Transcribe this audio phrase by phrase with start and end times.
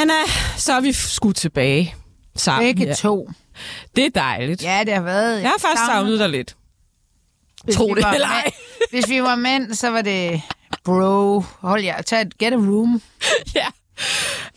[0.00, 0.14] Anna,
[0.56, 1.94] så er vi skudt tilbage
[2.36, 2.76] sammen.
[2.76, 3.30] Begge to.
[3.96, 4.62] Det er dejligt.
[4.62, 5.42] Ja, det har været...
[5.42, 6.56] Jeg har faktisk savnet dig lidt.
[7.64, 8.52] Hvis Tro det eller ej.
[8.90, 10.42] Hvis vi var mænd, så var det...
[10.84, 13.02] Bro, hold jer, tag et get a room.
[13.54, 13.66] Ja.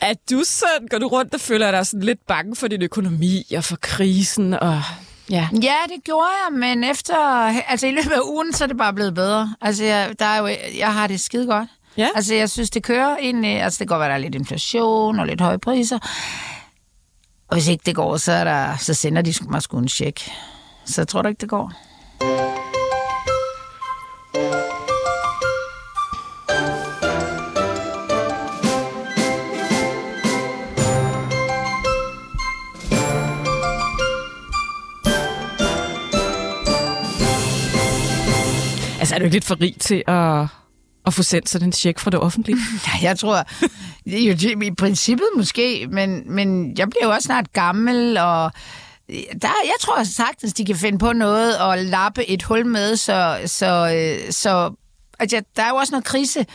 [0.02, 3.46] Er du sådan, går du rundt og føler dig sådan lidt bange for din økonomi
[3.58, 4.82] og for krisen og...
[5.30, 5.48] Ja.
[5.64, 7.16] Ja, det gjorde jeg, men efter...
[7.70, 9.56] Altså, i løbet af ugen, så er det bare blevet bedre.
[9.62, 11.70] Altså, jeg, der er jo, jeg har det skide godt.
[11.98, 12.08] Ja.
[12.16, 13.46] Altså, jeg synes, det kører ind.
[13.46, 16.00] Altså, det kan godt være, der er lidt inflation og lidt høje priser.
[17.48, 20.32] Og hvis ikke det går, så, er der, så sender de mig sgu en check.
[20.86, 21.74] Så jeg tror du ikke, det går.
[39.00, 40.48] Altså, er du ikke lidt for rig til at,
[41.06, 42.58] at få sendt sådan en check fra det offentlige?
[42.88, 43.44] Ja, jeg tror,
[44.06, 48.52] det er jo i princippet måske, men, men jeg bliver jo også snart gammel, og
[49.42, 53.40] der, jeg tror sagtens, de kan finde på noget og lappe et hul med, så,
[53.46, 54.74] så, øh, så
[55.20, 56.46] altså, der er jo også noget krise,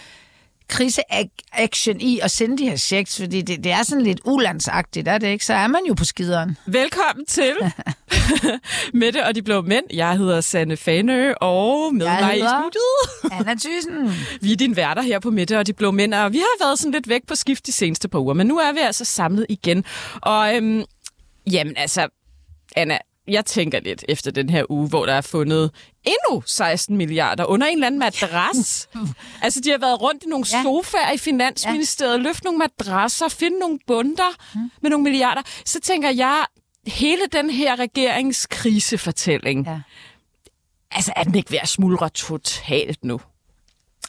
[0.69, 5.19] krise-action i at sende de her checks, fordi det, det er sådan lidt ulandsagtigt, er
[5.19, 5.45] det ikke?
[5.45, 6.57] Så er man jo på skideren.
[6.67, 7.55] Velkommen til
[8.95, 9.85] Mette og de blå mænd.
[9.95, 13.33] Jeg hedder Sanne Fanø, og med Jeg mig i studiet.
[13.41, 14.15] Anna Thyssen.
[14.43, 16.79] Vi er dine værter her på Mette og de blå mænd, og vi har været
[16.79, 19.47] sådan lidt væk på skift de seneste par uger, men nu er vi altså samlet
[19.49, 19.85] igen.
[20.23, 20.85] Og øhm,
[21.53, 22.09] jamen altså,
[22.77, 25.71] Anna, jeg tænker lidt efter den her uge, hvor der er fundet
[26.05, 28.89] endnu 16 milliarder under en eller anden madras.
[29.43, 30.63] altså, de har været rundt i nogle Ja.
[30.63, 32.23] sofaer i Finansministeriet, ja.
[32.23, 34.71] løfte nogle madrasser, finde nogle bunder mm.
[34.83, 35.43] med nogle milliarder.
[35.65, 36.45] Så tænker jeg,
[36.87, 39.67] hele den her regeringskrisefortælling.
[39.67, 39.81] Ja.
[40.91, 43.21] altså er den ikke ved at smuldre totalt nu?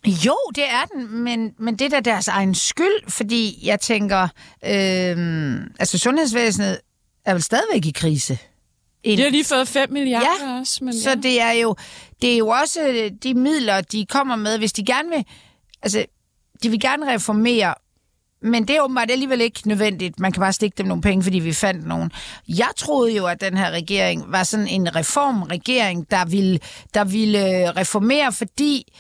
[0.08, 4.24] Jo, det er den, men, men det er da deres egen skyld, fordi jeg tænker,
[4.66, 6.80] øh, altså sundhedsvæsenet
[7.26, 8.38] er vel stadigvæk i krise.
[9.04, 11.16] En, De har lige fået 5 milliarder Ja, også, men så ja.
[11.16, 11.76] det er jo
[12.22, 15.26] det er jo også øh, de midler, de kommer med, hvis de gerne vil,
[15.82, 16.06] altså
[16.64, 17.74] de vil gerne reformere,
[18.42, 20.20] men det er åbenbart alligevel ikke nødvendigt.
[20.20, 22.12] Man kan bare stikke dem nogle penge, fordi vi fandt nogen.
[22.48, 26.60] Jeg troede jo, at den her regering var sådan en reformregering, der ville,
[26.94, 28.94] der ville øh, reformere, fordi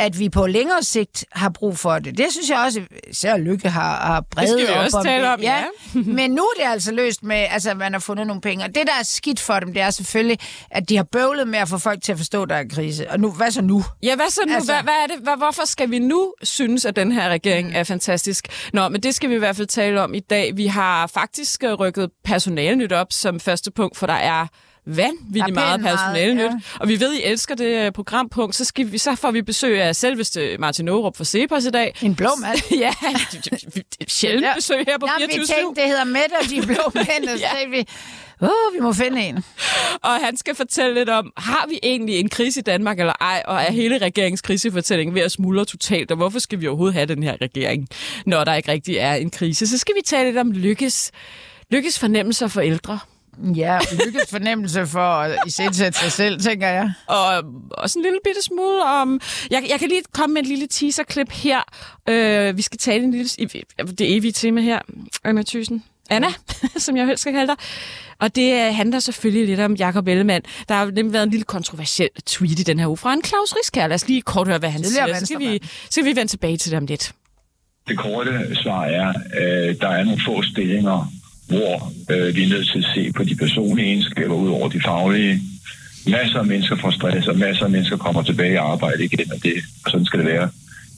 [0.00, 2.18] at vi på længere sigt har brug for det.
[2.18, 5.04] Det synes jeg også, især Lykke har, har bredt Det skal vi op også om
[5.04, 5.64] tale om, ja.
[6.18, 8.64] Men nu er det altså løst med, altså, at man har fundet nogle penge.
[8.64, 10.38] Og det, der er skidt for dem, det er selvfølgelig,
[10.70, 13.10] at de har bøvlet med at få folk til at forstå, at der er krise.
[13.10, 13.84] Og nu, hvad så nu?
[14.02, 14.54] Ja, hvad så nu?
[14.54, 14.72] Altså-.
[14.72, 15.16] Hvad, hvad er det?
[15.22, 17.72] Hvad, hvorfor skal vi nu synes, at den her regering Mm.
[17.76, 18.48] er fantastisk?
[18.72, 20.56] Nå, men det skal vi i hvert fald tale om i dag.
[20.56, 24.46] Vi har faktisk øh, rykket personalenyt op som første punkt, for der er
[24.86, 26.42] vanvittigt er meget pænt meget, personalenyt.
[26.42, 26.60] ja.
[26.80, 28.56] Og vi ved, I elsker det øh, programpunkt.
[28.56, 31.94] Så, skal vi, så får vi besøg af selveste Martin Aarup fra Cepos i dag.
[32.02, 32.58] En blå mand.
[32.84, 32.92] ja,
[34.08, 34.54] sjældent Ja.
[34.54, 37.38] besøg her på Ja, 24 vi tænkte, det hedder Mette og de blå mænd, og
[37.38, 37.68] så Ja.
[37.70, 37.86] vi,
[38.42, 39.44] åh, vi må finde en.
[40.02, 43.42] Og han skal fortælle lidt om, har vi egentlig en krise i Danmark eller ej,
[43.46, 47.06] og er hele regeringens krisefortælling ved at smuldre totalt, og hvorfor skal vi overhovedet have
[47.06, 47.88] den her regering,
[48.26, 49.66] når der ikke rigtig er en krise?
[49.66, 51.10] Så skal vi tale lidt om lykkes,
[51.70, 52.98] lykkes fornemmelser for ældre,
[53.56, 56.92] Ja, lykkes fornemmelse for at isætsætte sig selv, tænker jeg.
[57.06, 59.20] og også en lille bitte smule om...
[59.50, 61.60] Jeg, jeg kan lige komme med en lille teaserklip her.
[62.08, 63.28] Øh, vi skal tale en lille...
[63.98, 64.80] Det evige tema her,
[65.24, 65.84] Anna Thyssen.
[66.10, 66.28] Anna,
[66.76, 67.56] som jeg helst skal kalde dig.
[68.18, 70.44] Og det øh, handler selvfølgelig lidt om Jakob Ellemann.
[70.68, 73.54] Der har nemlig været en lille kontroversiel tweet i den her uge fra en Claus
[73.56, 73.86] Riskær.
[73.86, 75.18] Lad os lige kort høre, hvad han siger.
[75.18, 77.12] Så skal, vi, så skal vi vende tilbage til det om lidt.
[77.88, 81.12] Det korte svar er, at der er nogle få stillinger,
[81.50, 84.80] hvor øh, vi er nødt til at se på de personlige egenskaber ud over de
[84.80, 85.40] faglige.
[86.06, 89.42] Masser af mennesker får stress, og masser af mennesker kommer tilbage i arbejde igen, og
[89.42, 90.48] det, og sådan skal det være.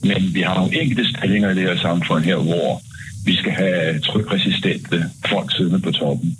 [0.03, 2.81] Men vi har nogle enkelte stillinger i det her samfund her, hvor
[3.25, 6.37] vi skal have trykresistente folk siddende på toppen.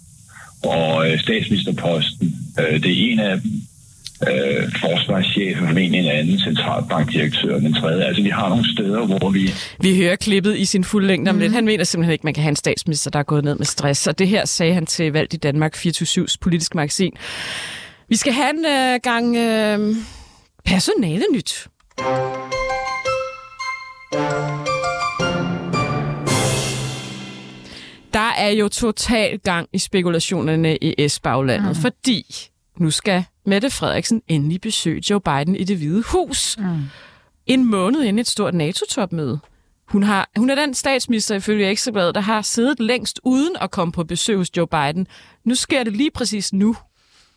[0.64, 3.52] Og øh, statsministerposten, øh, det er en af dem.
[4.32, 8.04] Øh, forsvarschef, formentlig en anden, centralbankdirektør, den tredje.
[8.04, 11.40] Altså vi har nogle steder, hvor vi Vi hører klippet i sin fuld længde om
[11.40, 11.54] lidt.
[11.54, 14.08] Han mener simpelthen ikke, man kan have en statsminister, der er gået ned med stress.
[14.08, 17.14] Og det her sagde han til Valgt i Danmark 24-7's politisk magasin.
[18.10, 19.96] Vi skal have en øh, gang øh,
[20.66, 21.68] personale nyt.
[28.14, 31.82] Der er jo total gang i spekulationerne i S-baglandet, mm.
[31.82, 32.26] fordi
[32.78, 36.58] nu skal Mette Frederiksen endelig besøge Joe Biden i det hvide hus.
[36.58, 36.84] Mm.
[37.46, 39.40] En måned inden et stort NATO-topmøde.
[39.88, 43.92] Hun, har, hun er den statsminister ifølge Ekstrabladet, der har siddet længst uden at komme
[43.92, 45.08] på besøg hos Joe Biden.
[45.44, 46.76] Nu sker det lige præcis nu.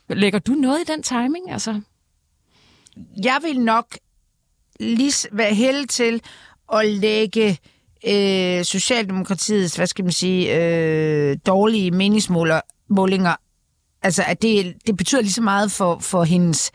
[0.09, 1.51] Lægger du noget i den timing?
[1.51, 1.81] Altså?
[3.25, 3.87] Jeg vil nok
[4.81, 6.23] lige være held til
[6.73, 7.59] at lægge
[8.07, 13.37] øh, Socialdemokratiets, hvad skal man sige, øh, dårlige meningsmålinger,
[14.07, 16.71] altså at det, det betyder lige så meget for, for hendes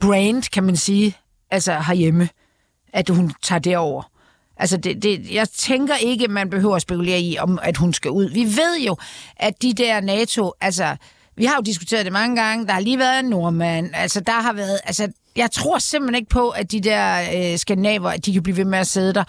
[0.00, 1.16] brand, kan man sige,
[1.50, 2.28] altså herhjemme,
[2.92, 4.02] at hun tager det over.
[4.56, 8.10] Altså, det, det, jeg tænker ikke, man behøver at spekulere i, om at hun skal
[8.10, 8.30] ud.
[8.30, 8.96] Vi ved jo,
[9.36, 10.96] at de der NATO, altså,
[11.36, 14.32] vi har jo diskuteret det mange gange, der har lige været en nordmand, altså, der
[14.32, 18.32] har været, altså, jeg tror simpelthen ikke på, at de der øh, skandinaver, at de
[18.32, 19.24] kan blive ved med at sidde der.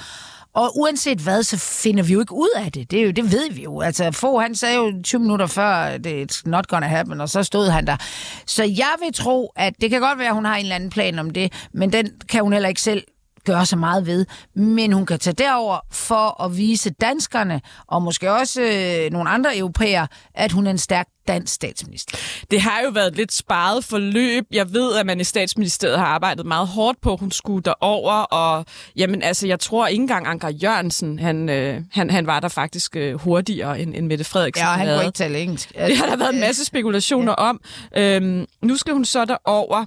[0.55, 2.91] Og uanset hvad, så finder vi jo ikke ud af det.
[2.91, 3.81] Det, er jo, det ved vi jo.
[3.81, 7.43] Altså, få han sagde jo 20 minutter før, det er not gonna happen, og så
[7.43, 7.97] stod han der.
[8.45, 10.89] Så jeg vil tro, at det kan godt være, at hun har en eller anden
[10.89, 13.03] plan om det, men den kan hun heller ikke selv
[13.45, 14.25] gøre så meget ved.
[14.56, 19.57] Men hun kan tage derover for at vise danskerne, og måske også øh, nogle andre
[19.57, 22.18] europæere, at hun er en stærk dansk statsminister.
[22.51, 24.45] Det har jo været et lidt sparet forløb.
[24.51, 28.13] Jeg ved, at man i statsministeriet har arbejdet meget hårdt på, at hun skulle derover,
[28.13, 28.65] og
[28.95, 32.95] jamen, altså, jeg tror ikke engang Anker Jørgensen, han, øh, han, han var der faktisk
[32.95, 34.65] øh, hurtigere end, end Mette Frederiksen.
[34.65, 35.74] Ja, han kunne ikke tale engelsk.
[35.88, 37.50] Det har der været en masse spekulationer ja.
[37.50, 37.62] om.
[37.98, 39.86] Øhm, nu skal hun så derover.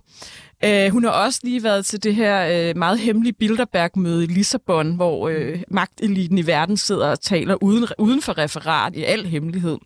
[0.66, 4.94] Uh, hun har også lige været til det her uh, meget hemmelige Bilderberg-møde i Lissabon,
[4.94, 9.78] hvor uh, magteliten i verden sidder og taler uden, uden for referat i al hemmelighed.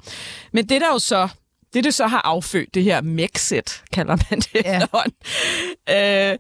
[0.52, 1.28] Men det der jo så
[1.74, 4.62] det, det så har affødt, det her Mexit, kalder man det
[5.88, 6.32] ja.
[6.32, 6.38] uh,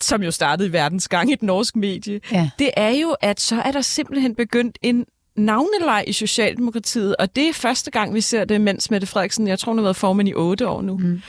[0.00, 2.50] som jo startede i verdens gang i et norsk medie, ja.
[2.58, 5.06] det er jo, at så er der simpelthen begyndt en
[5.36, 9.58] navneleg i Socialdemokratiet, og det er første gang, vi ser det, mens Mette Frederiksen, jeg
[9.58, 10.96] tror, hun har været formand i otte år nu.
[10.96, 11.22] Mm.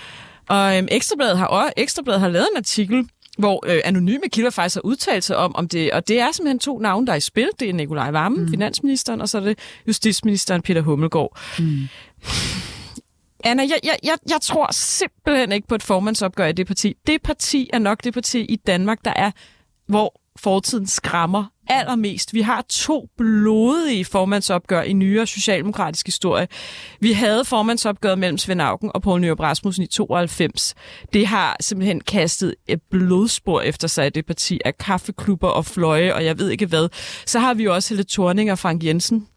[0.49, 4.75] Og øhm, Ekstrabladet har også, Ekstrabladet har lavet en artikel, hvor øh, anonyme kilder faktisk
[4.75, 7.21] har udtalt sig om, om det, og det er simpelthen to navne, der er i
[7.21, 7.49] spil.
[7.59, 8.49] Det er Nikolaj Vammen, mm.
[8.49, 11.39] finansministeren, og så er det justitsministeren Peter Hummelgaard.
[11.59, 11.87] Mm.
[13.43, 16.95] Anna, jeg, jeg, jeg, jeg tror simpelthen ikke på et formandsopgør i det parti.
[17.07, 19.31] Det parti er nok det parti i Danmark, der er,
[19.87, 22.33] hvor fortiden skræmmer allermest.
[22.33, 26.47] Vi har to blodige formandsopgør i nyere socialdemokratisk historie.
[26.99, 30.75] Vi havde formandsopgøret mellem Svend Auken og Poul Nyrup Rasmussen i 92.
[31.13, 36.13] Det har simpelthen kastet et blodspor efter sig i det parti af kaffeklubber og fløje,
[36.13, 36.89] og jeg ved ikke hvad.
[37.25, 39.27] Så har vi jo også Helle Thorning og Frank Jensen,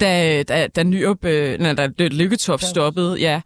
[0.00, 3.40] da, da, da Nyrup, øh, nej, da Lykketoft stoppede, ja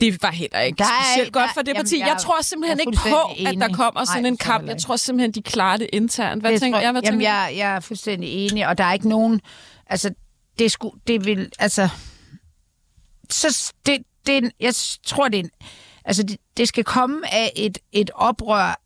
[0.00, 1.98] det var heller ikke der er, specielt godt for det parti.
[1.98, 3.64] Jeg, jeg tror simpelthen jeg ikke på, enig.
[3.64, 4.68] at der kommer sådan Ej, en kamp.
[4.68, 6.42] Jeg tror simpelthen, de klarer det internt.
[6.42, 6.92] Hvad det tænker jeg?
[6.92, 9.40] Hvad jamen, jeg, jeg er fuldstændig enig, og der er ikke nogen...
[9.86, 10.10] Altså,
[10.58, 11.52] det, skulle, det vil...
[11.58, 11.88] Altså,
[13.30, 14.74] så det, det, jeg
[15.06, 15.50] tror, det,
[16.04, 18.80] altså, det, det skal komme af et, et oprør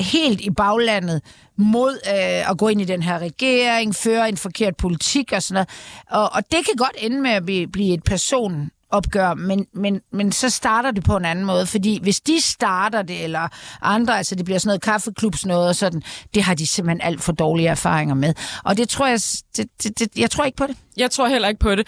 [0.00, 1.22] helt i baglandet
[1.56, 5.54] mod øh, at gå ind i den her regering, føre en forkert politik og sådan
[5.54, 5.68] noget.
[6.10, 10.00] Og, og det kan godt ende med at blive, blive et person opgør, men, men,
[10.12, 13.48] men så starter det på en anden måde, fordi hvis de starter det, eller
[13.82, 16.02] andre, altså det bliver sådan noget kaffeklubs noget og sådan,
[16.34, 18.34] det har de simpelthen alt for dårlige erfaringer med.
[18.64, 19.20] Og det tror jeg,
[19.56, 20.76] det, det, det, jeg tror ikke på det.
[20.96, 21.86] Jeg tror heller ikke på det.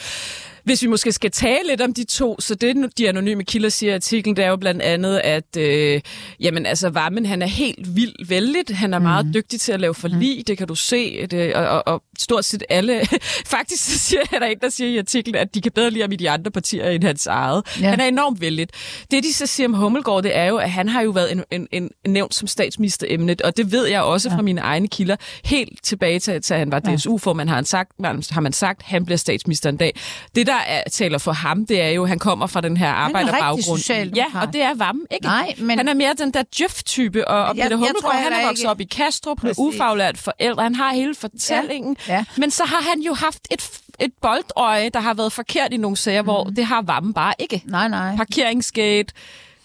[0.69, 3.93] Hvis vi måske skal tale lidt om de to, så det, de anonyme kilder siger
[3.93, 6.01] i artiklen, det er jo blandt andet, at øh,
[6.41, 8.71] jamen, altså, Varmen, han er helt vildt vældigt.
[8.71, 9.03] Han er mm.
[9.03, 10.45] meget dygtig til at lave forlig, mm.
[10.45, 11.27] det kan du se.
[11.27, 13.01] Det, og, og, og stort set alle...
[13.57, 15.91] Faktisk så siger jeg, der er en, der siger i artiklen, at de kan bedre
[15.91, 17.63] lide ham i de andre partier end hans eget.
[17.81, 17.91] Ja.
[17.91, 18.71] Han er enormt vældigt.
[19.11, 21.45] Det, de så siger om Hummelgaard, det er jo, at han har jo været en,
[21.51, 24.37] en, en, en nævnt som statsministeremnet, og det ved jeg også ja.
[24.37, 25.17] fra mine egne kilder.
[25.45, 27.93] Helt tilbage til, at han var DSU-formand, har, han sagt,
[28.31, 30.00] har man sagt, han bliver statsminister en dag.
[30.35, 32.90] Det, der er, taler for ham, det er jo, at han kommer fra den her
[32.90, 34.14] arbejderbaggrund.
[34.14, 35.26] Ja, og det er Vam, ikke?
[35.26, 35.78] Nej, men...
[35.78, 38.71] Han er mere den der Jeff-type, og, og Peter Hummelgaard, han er vokset ikke...
[38.71, 40.62] op i Kastrup med ufaglært forældre.
[40.62, 41.97] Han har hele fortællingen.
[42.09, 42.25] Ja, ja.
[42.37, 45.97] Men så har han jo haft et, et boldøje, der har været forkert i nogle
[45.97, 46.26] sager, mm.
[46.26, 47.62] hvor det har Vam bare ikke.
[47.67, 48.17] Nej, nej.
[48.17, 49.12] Parkeringsgate,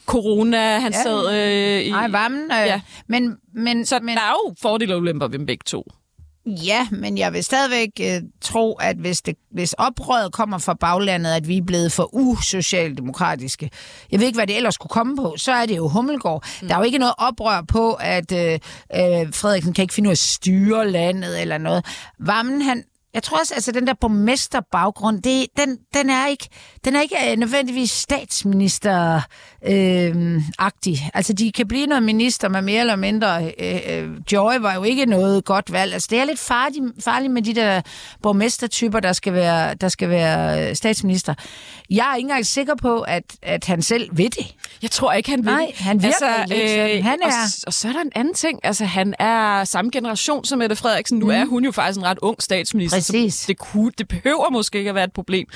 [0.05, 1.91] corona, han ja, sad øh, i...
[1.91, 2.51] Nej, Vammen.
[2.51, 2.81] Øh, ja.
[3.07, 5.91] men, men, så men, der er jo fordele og ulemper ved begge to.
[6.45, 11.31] Ja, men jeg vil stadigvæk øh, tro, at hvis, det, hvis oprøret kommer fra baglandet,
[11.31, 13.69] at vi er blevet for usocialdemokratiske,
[14.11, 16.45] jeg ved ikke, hvad det ellers kunne komme på, så er det jo Hummelgård.
[16.61, 16.67] Mm.
[16.67, 18.53] Der er jo ikke noget oprør på, at øh,
[18.95, 21.85] øh, Frederiksen kan ikke finde ud af at styre landet eller noget.
[22.19, 22.83] Vammen, han,
[23.13, 26.49] jeg tror også, altså den der borgmesterbaggrund, det, den, den, er ikke,
[26.85, 29.21] den er ikke øh, nødvendigvis statsminister
[29.67, 30.41] øh.
[31.13, 33.51] Altså de kan blive noget minister med mere eller mindre.
[33.59, 35.93] Øh, øh, Joy var jo ikke noget godt valg.
[35.93, 37.81] Altså det er lidt farligt, farligt med de der
[38.21, 41.33] borgmestertyper, der skal være, der skal være øh, statsminister.
[41.89, 44.55] Jeg er ikke engang sikker på, at, at han selv ved det.
[44.81, 47.27] Jeg tror ikke, han ved Nej, han virker altså, lidt øh, Han er...
[47.27, 47.33] Og,
[47.67, 48.59] og så er der en anden ting.
[48.63, 51.19] Altså han er samme generation som Mette Frederiksen.
[51.19, 51.31] Nu mm.
[51.31, 53.33] er hun jo faktisk en ret ung statsminister Præcis.
[53.33, 55.47] Så det, kunne, det behøver måske ikke at være et problem.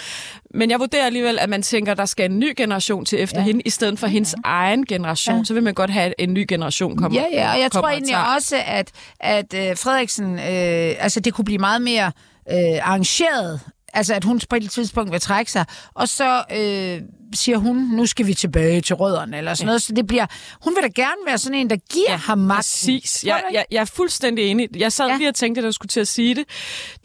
[0.54, 3.40] Men jeg vurderer alligevel, at man tænker, at der skal en ny generation til efter
[3.40, 3.46] ja.
[3.46, 5.38] hende, i stedet for hendes egen generation.
[5.38, 5.44] Ja.
[5.44, 7.88] Så vil man godt have, at en ny generation kommer Ja, ja, og jeg tror
[7.88, 8.36] egentlig tager.
[8.36, 12.12] også, at, at øh, Frederiksen, øh, altså det kunne blive meget mere
[12.52, 13.60] øh, arrangeret,
[13.98, 17.02] altså at hun på et tidspunkt vil trække sig, og så øh,
[17.36, 19.70] siger hun, nu skal vi tilbage til rødderne, eller sådan ja.
[19.70, 20.26] noget, så det bliver,
[20.64, 22.58] hun vil da gerne være sådan en, der giver ja, ham magten.
[22.58, 23.24] Præcis.
[23.26, 24.68] Jeg, jeg, jeg er fuldstændig enig.
[24.78, 25.18] Jeg sad Ja.
[25.18, 26.46] lige og tænkte, at jeg skulle til at sige det.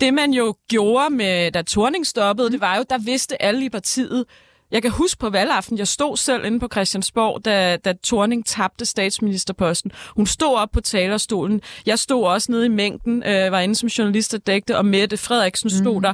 [0.01, 2.53] Det, man jo gjorde, med, da Torning stoppede, mm.
[2.53, 4.25] det var jo, der vidste alle i partiet,
[4.71, 8.87] jeg kan huske på valgaften, jeg stod selv inde på Christiansborg, da, da Torning tabte
[8.87, 9.93] statsministerposten.
[10.17, 11.61] Hun stod op på talerstolen.
[11.87, 15.17] Jeg stod også nede i mængden, øh, var inde som journalist og dækte, og Mette
[15.17, 16.03] Frederiksen stod Mhm.
[16.03, 16.13] der.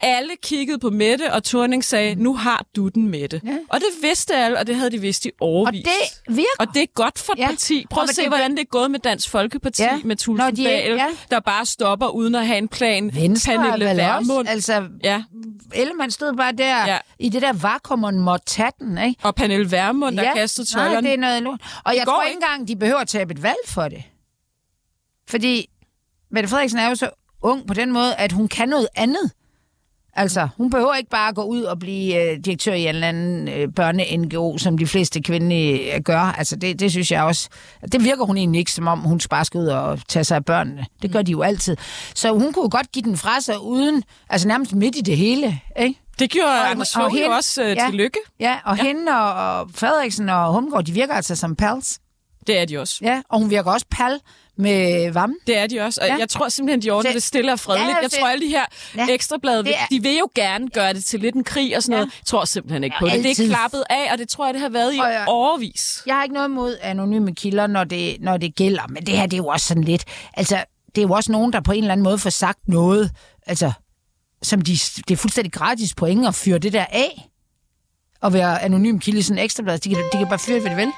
[0.00, 3.40] Alle kiggede på Mette, og Torning sagde, nu har du den, Mette.
[3.46, 3.56] Ja.
[3.68, 5.80] Og det vidste alle, og det havde de vidst i overvis.
[5.86, 5.90] Og
[6.26, 6.48] det virker.
[6.58, 7.46] Og det er godt for et Ja.
[7.48, 7.86] parti.
[7.90, 9.96] Prøv Og at se, det- hvordan det er gået med Dansk Folkeparti Ja.
[9.96, 11.06] med Når Tulsen de- Dahl, ja.
[11.30, 13.14] der bare stopper uden at have en plan.
[13.14, 14.48] Venstre er Pernille Vermund.
[14.48, 15.22] altså Ja,
[15.74, 16.98] Ellemann stod bare der ja.
[17.18, 19.20] I det der vakuum og måtte tage den, ikke?
[19.24, 20.34] og Pernille Vermund, der ja.
[20.34, 21.06] kastede Nej, tøjlerne.
[21.08, 21.60] det er noget lort.
[21.84, 24.02] Og jeg går tror ikke engang, de behøver at tabe et valg for det.
[25.28, 25.70] Fordi
[26.30, 27.10] Mette Frederiksen er jo så
[27.42, 29.30] ung på den måde, at hun kan noget andet.
[30.16, 33.08] Altså, hun behøver ikke bare at gå ud og blive øh, direktør i en eller
[33.08, 36.20] anden øh, børne-NGO, som de fleste kvindelige øh, gør.
[36.20, 37.48] Altså, det, det synes jeg også...
[37.92, 40.44] Det virker hun egentlig ikke, som om hun bare skal ud og tage sig af
[40.44, 40.86] børnene.
[41.02, 41.76] Det gør de jo altid.
[42.14, 44.02] Så hun kunne godt give den fra sig uden...
[44.30, 46.00] Altså, nærmest midt i det hele, ikke?
[46.18, 47.86] Det gjorde Og- Anders og Fogh jo hende- også uh, ja.
[47.90, 48.18] tillykke.
[48.40, 48.82] Ja, og ja.
[48.82, 51.98] hende og, og Frederiksen og Humgaard, de virker altså som pals.
[52.46, 52.98] Det er de også.
[53.02, 54.20] Ja, og hun virker også pal
[54.56, 55.34] med Vam.
[55.46, 56.16] Det er de også, og Ja.
[56.16, 57.90] jeg tror simpelthen, de ordner det stille og fredeligt.
[57.90, 58.64] Ja, jeg tror, alle de her
[58.96, 59.06] Ja.
[59.14, 61.98] ekstrablade, er- de vil jo gerne gøre det til lidt en krig og sådan Ja.
[61.98, 62.12] noget.
[62.20, 63.24] Jeg tror simpelthen ikke på det.
[63.24, 66.02] Det er klappet af, og det tror jeg, det har været i Og jeg- overvis.
[66.06, 69.26] Jeg har ikke noget imod anonyme kilder, når det, når det gælder, men det her,
[69.26, 70.04] det er jo også sådan lidt...
[70.34, 73.10] Altså, det er jo også nogen, der på en eller anden måde får sagt noget,
[73.46, 73.72] altså,
[74.42, 77.28] som de, det er fuldstændig gratis point at fyre det der af.
[78.20, 79.78] Og være anonym kilde i sådan en ekstrablad.
[79.78, 80.92] De kan, de kan bare fyre det, hvad de vil.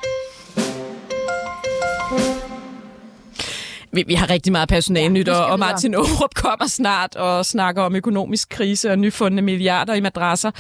[3.97, 5.59] Vi, vi har rigtig meget personalnyt, Ja, ja, og videre.
[5.59, 10.51] Martin Aarup kommer snart og snakker om økonomisk krise og nyfundne milliarder i madrasser.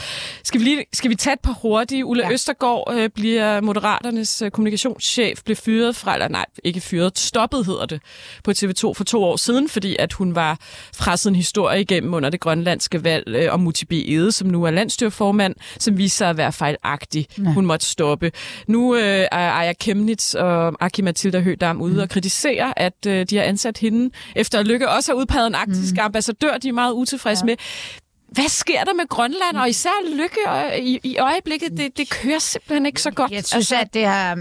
[0.42, 2.04] Skal vi, lige, skal vi tage et par hurtige?
[2.04, 2.28] Ulla Ja.
[2.28, 2.34] ja.
[2.34, 7.86] Østergaard øh, bliver Moderaternes øh, kommunikationschef, blev fyret fra, eller nej, ikke fyret, stoppet hedder
[7.86, 8.00] det,
[8.44, 10.58] på TV2 for to år siden, fordi at hun var
[10.94, 14.70] fra en historie igennem under det grønlandske valg øh, om Mutibi Ede, som nu er
[14.70, 17.26] landstyrformand, som viste sig at være fejlagtig.
[17.38, 17.52] Nej.
[17.52, 18.32] Hun måtte stoppe.
[18.66, 19.02] Nu øh,
[19.32, 21.98] er Aya Kemnitz og Aki Mathilda Høgdam ude mm.
[21.98, 25.54] og kritiserer, at øh, de har ansat hende, efter at Lykke også har udpeget en
[25.54, 26.00] arktisk mm.
[26.00, 27.46] ambassadør, de er meget utilfredse ja.
[27.46, 27.56] med.
[28.28, 31.70] Hvad sker der med Grønland, og især Lykke øh, i, i øjeblikket?
[31.76, 33.32] Det, det kører simpelthen ikke så godt.
[33.32, 34.38] Jeg synes, at det har...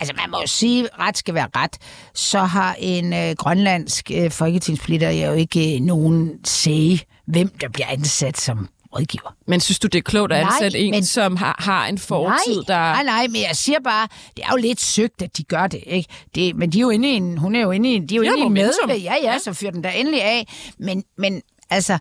[0.00, 1.78] Altså, man må jo sige, ret skal være ret.
[2.14, 7.86] Så har en øh, grønlandsk øh, folketingspolitiker jo ikke øh, nogen sige, hvem der bliver
[7.88, 9.36] ansat som rådgiver.
[9.46, 12.56] Men synes du, det er klogt at ansætte en, men- som har, har en fortid,
[12.56, 12.92] nej, der...
[12.92, 15.82] nej, nej, men jeg siger bare, det er jo lidt søgt, at de gør det,
[15.86, 16.08] ikke?
[16.34, 18.14] Det, men de er jo inde i en, hun er jo inde i en, de
[18.14, 18.88] er jo Ja, inde i en momentum.
[18.88, 20.48] med, ja, ja, så fyr den der endelig af.
[20.78, 21.98] Men, men altså,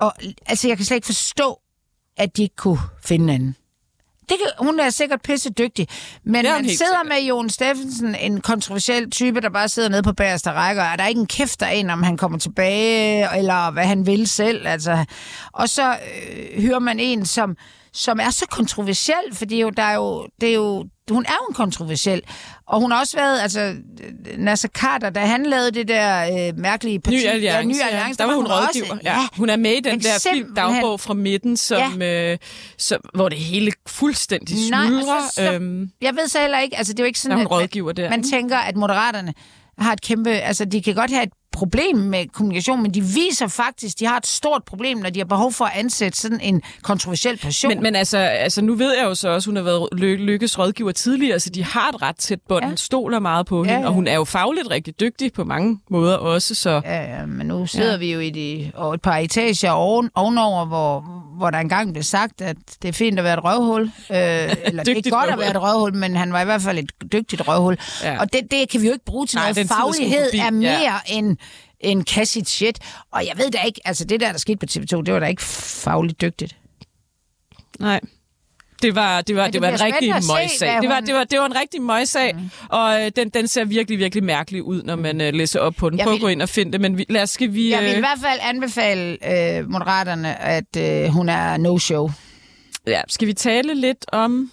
[0.00, 0.12] og,
[0.46, 1.58] altså, jeg kan slet ikke forstå,
[2.16, 3.56] at de ikke kunne finde en anden.
[4.28, 5.88] Det kan, hun er sikkert pisse dygtig,
[6.24, 7.06] men man sidder sikkert.
[7.08, 10.96] med Jon Steffensen, en kontroversiel type, der bare sidder nede på bagerste række, og er
[10.96, 14.66] der ikke en kæft en, om han kommer tilbage, eller hvad han vil selv.
[14.66, 15.04] Altså.
[15.52, 17.56] Og så øh, hører man en, som,
[17.92, 21.46] som er så kontroversiel, fordi jo, der er jo, det er jo, hun er jo
[21.48, 22.22] en kontroversiel.
[22.68, 23.74] Og hun har også været, altså,
[24.38, 27.16] Nasser Carter, da han lavede det der øh, mærkelige parti.
[27.16, 28.98] Ny Alliance, ja, ny alliance der var hun også- rådgiver.
[29.04, 29.16] Ja.
[29.36, 32.32] Hun er med i den der film Dagbog fra midten, som, ja.
[32.32, 32.38] øh,
[32.78, 35.14] som, hvor det hele fuldstændig smuldrer.
[35.14, 37.36] altså, så- øhm, Jeg ved så heller ikke, altså det er jo ikke der sådan,
[37.36, 38.10] hun at man- der.
[38.10, 39.34] man tænker, at moderaterne
[39.78, 40.30] har et kæmpe...
[40.30, 44.16] Altså, de kan godt have et problem med kommunikation, men de viser faktisk, de har
[44.16, 47.68] et stort problem, når de har behov for at ansætte sådan en kontroversiel person.
[47.68, 50.58] Men, men altså, altså, nu ved jeg jo så også, hun har været Ly- Lykkes
[50.58, 52.64] rådgiver tidligere, så de har et ret tæt bånd.
[52.64, 52.76] Ja.
[52.76, 53.86] Stoler meget på Ja, hende, ja.
[53.88, 56.54] og hun er jo fagligt rigtig dygtig på mange måder også.
[56.54, 57.96] Så Ja, ja, men nu sidder ja.
[57.96, 61.00] vi jo i de, og et par etager oven, ovenover, hvor,
[61.36, 63.82] hvor der engang blev sagt, at det er fint at være et røvhul.
[63.82, 63.88] Øh,
[64.68, 65.38] eller det er godt at røvhul.
[65.40, 67.78] være et røvhul, men han var i hvert fald et dygtigt røvhul.
[68.02, 68.20] Ja.
[68.20, 69.68] Og det, det kan vi jo ikke bruge til Nej, noget.
[69.68, 70.38] Faglighed forbi.
[70.38, 70.94] er mere Ja.
[71.08, 71.36] end
[71.80, 72.78] en kassit shit.
[73.12, 75.26] Og jeg ved da ikke, altså det der, der skete på TV2, det var da
[75.26, 76.56] ikke fagligt dygtigt.
[77.80, 78.00] nej.
[78.82, 80.70] Det var, det var, det det var en rigtig møgssag.
[80.72, 82.50] hvad Det var, hun- det, var, det var en rigtig møgssag, mm.
[82.68, 85.90] og øh, den, den ser virkelig, virkelig mærkelig ud, når man øh, læser op på
[85.90, 85.98] den.
[85.98, 87.70] Jeg Prøv vil- at gå ind og finde det, men vi, lad os, skal vi...
[87.70, 89.18] Jeg vil i Øh, hvert fald anbefale
[89.58, 92.10] øh, Moderaterne, at øh, hun er no-show.
[92.86, 94.50] ja, skal vi tale lidt om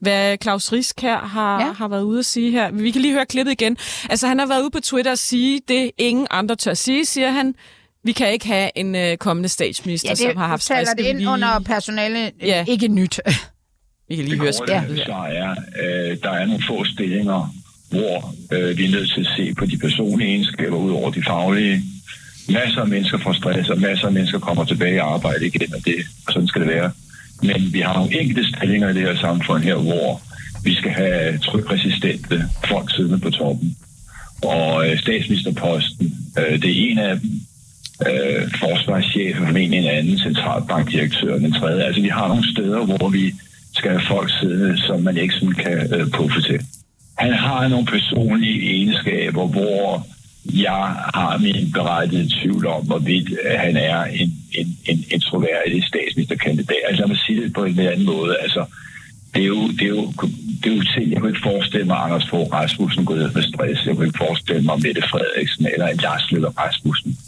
[0.00, 1.66] hvad Claus Risk her har, Ja.
[1.66, 1.72] ja.
[1.72, 2.70] har været ude at sige her.
[2.70, 3.76] Vi kan lige høre klippet igen.
[4.10, 7.30] Altså, han har været ude på Twitter og sige det, ingen andre tør sige, siger
[7.30, 7.54] han.
[8.04, 10.90] vi kan ikke have en øh, kommende statsminister, Ja, det som har haft stress.
[10.98, 12.30] det ind lige- under personale, Ja.
[12.46, 12.64] ja.
[12.68, 13.20] ikke nyt.
[14.08, 15.02] Vi kan lige Det høre spillet.
[15.06, 17.54] svar er, øh, der er nogle få stillinger,
[17.90, 21.22] hvor øh, vi er nødt til at se på de personlige egenskaber ud over de
[21.26, 21.82] faglige.
[22.48, 25.84] Masser af mennesker får stress, og masser af mennesker kommer tilbage i arbejde igen, og,
[25.84, 25.94] det,
[26.26, 26.90] og sådan skal det være.
[27.42, 30.20] Men vi har nogle enkelte stillinger i det her samfund her, hvor
[30.64, 33.76] vi skal have trykresistente folk siddende på toppen.
[34.42, 37.30] Og øh, statsministerposten, øh, det er en af dem.
[38.06, 41.84] Øh, forsvarschef, en anden, centralbankdirektør, den tredje.
[41.84, 43.34] Altså vi har nogle steder, hvor vi
[43.74, 46.60] skal have folk siddende, som man ikke sådan kan øh, puffe til.
[47.18, 50.06] Han har nogle personlige egenskaber, hvor
[50.44, 55.84] jeg har min berettigede tvivl om, hvorvidt øh, han er en, en, en, en troværdig
[55.84, 56.82] statsministerkandidat.
[56.88, 58.36] Altså lad mig sige det på en eller anden måde.
[58.40, 58.64] Altså,
[59.34, 60.12] det er jo, det er jo,
[60.62, 63.42] det er jo ting, jeg kunne ikke forestille mig, Anders Fogh Rasmussen gået ned med
[63.42, 63.86] stress.
[63.86, 67.18] Jeg kunne ikke forestille mig Mette Frederiksen eller Lars Løkke Rasmussen.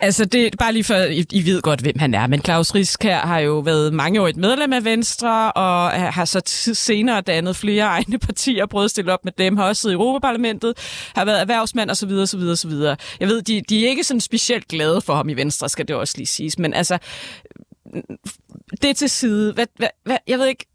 [0.00, 2.74] Altså, det er bare lige for, I, I ved godt, hvem han er, men Claus
[2.74, 7.20] Riskær har jo været mange år et medlem af Venstre, og har så t- senere
[7.20, 10.74] dannet flere egne partier, prøvet at stille op med dem, har også siddet i Europaparlamentet,
[11.16, 12.10] har været erhvervsmand osv.
[12.10, 12.40] osv.
[12.40, 12.72] osv.
[13.20, 15.96] Jeg ved, de, de er ikke sådan specielt glade for ham i Venstre, skal det
[15.96, 16.98] også lige siges, men altså,
[18.82, 20.66] det til side, hvad, hvad, hvad, jeg ved ikke,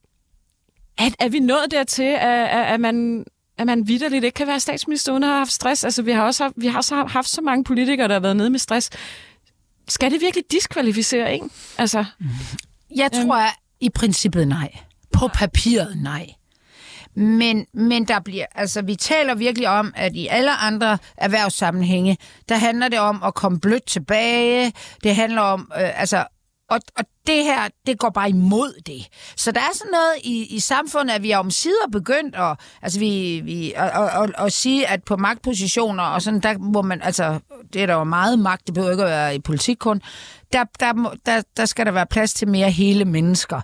[0.97, 3.25] er, er vi nået dertil, at, at, at man
[3.57, 5.83] at man vidderligt ikke kan være statsminister uden at have haft stress.
[5.83, 8.37] Altså, vi har også haft, vi har også haft så mange politikere, der har været
[8.37, 8.89] nede med stress.
[9.87, 11.51] Skal det virkelig diskvalificere en?
[11.77, 12.05] Altså,
[12.95, 14.71] Jeg tror at i princippet nej.
[15.13, 16.27] På papiret nej.
[17.15, 22.17] Men, men der bliver, altså vi taler virkelig om, at i alle andre erhvervssammenhænge,
[22.49, 24.73] der handler det om at komme blødt tilbage.
[25.03, 26.25] Det handler om, øh, altså,
[26.69, 29.07] og, og det her, det går bare imod det.
[29.37, 32.99] Så der er sådan noget i, i samfundet, at vi er omsider begyndt at, altså
[32.99, 37.01] vi, vi, at, at, at, at sige, at på magtpositioner og sådan, der må man,
[37.01, 37.39] altså,
[37.73, 40.01] det er der jo meget magt, det behøver ikke at være i politik kun,
[40.53, 43.61] der, der, må, der, der skal der være plads til mere hele mennesker.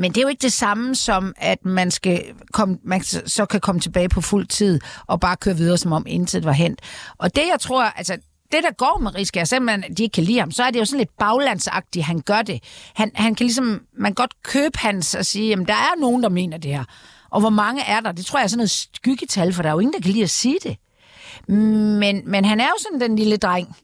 [0.00, 3.46] Men det er jo ikke det samme som, at man, skal komme, man så- så
[3.46, 6.80] kan komme tilbage på fuld tid og bare køre videre, som om intet var hent.
[7.18, 8.16] Og det, jeg tror, altså
[8.52, 10.70] det, der går med Riske, er simpelthen, at de ikke kan lide ham, så er
[10.70, 12.62] det jo sådan lidt baglandsagtigt, han gør det.
[12.94, 16.22] Han, han kan ligesom, man kan godt købe hans og sige, jamen der er nogen,
[16.22, 16.84] der mener det her.
[17.30, 18.12] Og hvor mange er der?
[18.12, 20.22] Det tror jeg er sådan noget skyggetal, for der er jo ingen, der kan lide
[20.22, 20.76] at sige det.
[21.48, 23.76] Men, men han er jo sådan den lille dreng,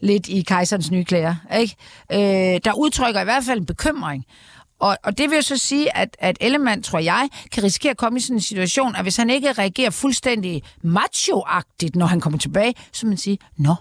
[0.00, 1.76] lidt i kejserens nye klæder, ikke?
[2.12, 4.24] Øh, der udtrykker i hvert fald en bekymring.
[4.80, 7.96] Og, og det vil jo så sige, at, at Ellemann, tror jeg, kan risikere at
[7.96, 11.44] komme i sådan en situation, at hvis han ikke reagerer fuldstændig macho
[11.94, 13.74] når han kommer tilbage, så man sige, nå,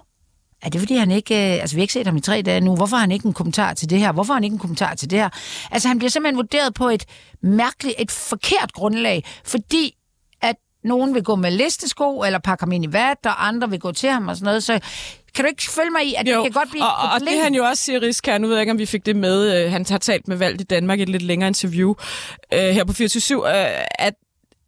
[0.62, 2.62] er det fordi han ikke, øh, altså vi har ikke set ham i tre dage
[2.62, 4.60] nu, hvorfor har han ikke en kommentar til det her, hvorfor har han ikke en
[4.60, 5.30] kommentar til det her?
[5.72, 7.06] Altså han bliver simpelthen vurderet på et
[7.42, 9.96] mærkeligt, et forkert grundlag, fordi
[10.42, 13.80] at nogen vil gå med listesko, eller pakke ham ind i vat, og andre vil
[13.80, 14.80] gå til ham og sådan noget, så
[15.36, 17.42] kan du ikke følge mig i, at jo, det kan godt blive og, og det
[17.44, 19.72] han jo også siger, Riskær, nu ved jeg ikke, om vi fik det med, øh,
[19.72, 21.94] han har talt med Valgt i Danmark i et lidt længere interview
[22.54, 24.14] øh, her på 24 øh, at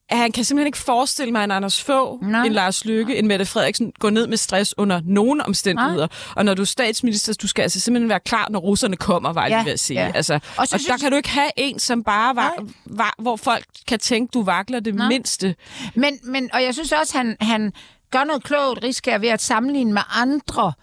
[0.09, 2.45] at han kan simpelthen ikke forestille mig, en Anders Fogh, Nej.
[2.45, 6.07] en Lars Lykke, en Mette Frederiksen går ned med stress under nogen omstændigheder.
[6.35, 9.41] Og når du er statsminister, du skal altså simpelthen være klar, når russerne kommer, var
[9.43, 9.99] jeg Ja, lige ved at sige.
[10.05, 10.11] ja.
[10.15, 12.53] Altså, og, så og der synes- kan du ikke have en, som bare var,
[12.85, 15.07] var hvor folk kan tænke, du vakler det Nej.
[15.07, 15.55] mindste.
[15.95, 17.73] Men, men, og jeg synes også, han, han
[18.11, 20.73] gør noget klogt, Riskær, ved at sammenligne med andre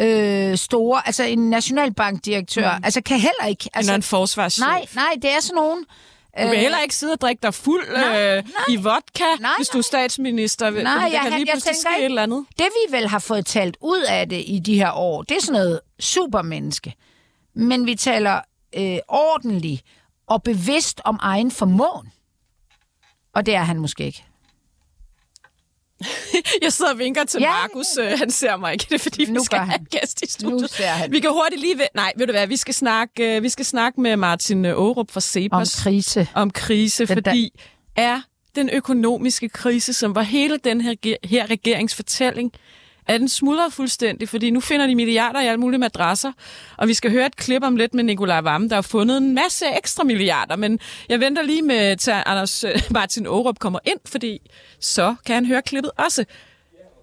[0.00, 2.84] øh, store, altså en nationalbankdirektør, mm.
[2.84, 3.64] altså kan heller ikke...
[3.74, 4.66] Altså, Altså, en forsvarschef.
[4.66, 5.84] nej, nej, det er sådan nogen...
[6.42, 9.68] Du kan heller ikke sidde og drikke dig fuld Nej, øh, i vodka, Nej, hvis
[9.68, 10.70] du er statsminister.
[10.70, 12.46] Nej, jeg- kan lige jeg pludselig tænker ikke- et eller andet.
[12.58, 15.40] Det vi vel har fået talt ud af det i de her år, det er
[15.40, 16.94] sådan noget supermenneske.
[17.54, 18.40] Men vi taler
[18.78, 19.82] øh, ordentligt
[20.26, 22.12] og bevidst om egen formåen.
[23.34, 24.24] Og det er han måske ikke.
[26.62, 27.50] Jeg sidder og vinker til Ja.
[27.50, 27.86] Markus.
[28.00, 28.86] Øh, han ser mig ikke.
[28.88, 29.80] Det er fordi, vi Nu skal have han.
[29.80, 30.70] en gæst i Nu studiet.
[30.70, 31.12] ser han.
[31.12, 31.78] Vi kan hurtigt lige...
[31.78, 31.86] Ved...
[31.94, 32.46] Nej, ved du hvad?
[32.46, 36.28] Vi skal snakke, øh, vi skal snakke med Martin Aarup fra Om Cepos krise.
[36.34, 37.60] om krise, Den der- fordi
[37.96, 38.20] er
[38.56, 42.52] den økonomiske krise, som var hele den her, her regeringsfortælling,
[43.08, 46.32] er den smuldret fuldstændig, fordi nu finder de milliarder i alle mulige madrasser,
[46.76, 49.34] og vi skal høre et klip om lidt med Nikolaj Vammen, der har fundet en
[49.34, 53.98] masse ekstra milliarder, men jeg venter lige med, til Anders øh, Martin Aarup kommer ind,
[54.06, 56.24] fordi så kan han høre klippet også.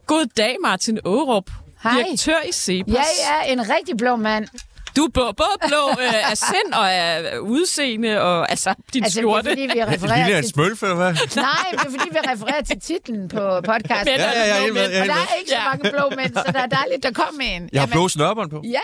[0.07, 1.51] God dag, Martin Aarup,
[1.83, 1.93] Hej.
[1.93, 2.93] direktør i Cepos.
[2.93, 3.03] Ja,
[3.45, 4.47] ja, en rigtig blå mand.
[4.95, 9.19] Du er både både blå øh, af sind og af udseende, og altså din Altså,
[9.19, 9.49] det skjorte.
[9.49, 10.51] er, fordi vi Lille refererer en til...
[10.53, 11.13] smølf, eller hvad?
[11.35, 14.05] Nej, det er fordi, vi refererer til titlen på podcasten.
[14.05, 14.77] Men- Ja, ja, ja, mænd.
[14.77, 15.63] jeg er Og der er ikke så Ja.
[15.69, 17.69] mange blå mænd, så der er dejligt, der kommer en.
[17.73, 18.61] Jeg har blå snørbånd på.
[18.63, 18.79] Ja,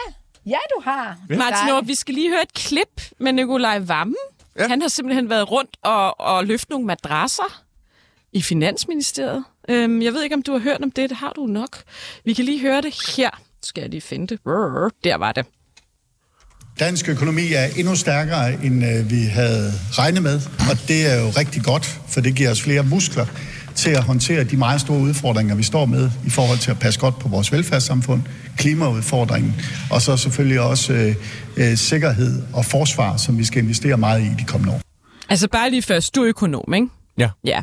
[0.46, 1.18] ja, du har.
[1.30, 1.70] Martin Dig.
[1.72, 4.16] Aarup, vi skal lige høre et klip med Nikolaj Vammen.
[4.56, 4.62] Ja.
[4.64, 4.68] Ja.
[4.68, 7.62] Han har simpelthen været rundt og, og løftet nogle madrasser
[8.34, 9.44] i Finansministeriet.
[9.70, 11.10] Øhm, jeg ved ikke, om du har hørt om det.
[11.10, 11.78] Det har du nok.
[12.26, 13.30] Vi kan lige høre det her.
[13.64, 14.40] Skal jeg lige finde det?
[15.04, 15.46] Der var det.
[16.82, 21.30] Dansk økonomi er endnu stærkere, end øh, vi havde regnet med, og det er jo
[21.30, 23.26] rigtig godt, for det giver os flere muskler
[23.76, 27.00] til at håndtere de meget store udfordringer, vi står med i forhold til at passe
[27.00, 28.22] godt på vores velfærdssamfund,
[28.58, 31.16] klimaudfordringen, og så selvfølgelig også øh,
[31.58, 34.82] øh, sikkerhed og forsvar, som vi skal investere meget i de kommende år.
[35.30, 36.88] Altså bare lige først, du er økonom, ikke?
[37.18, 37.30] Ja.
[37.44, 37.62] Ja.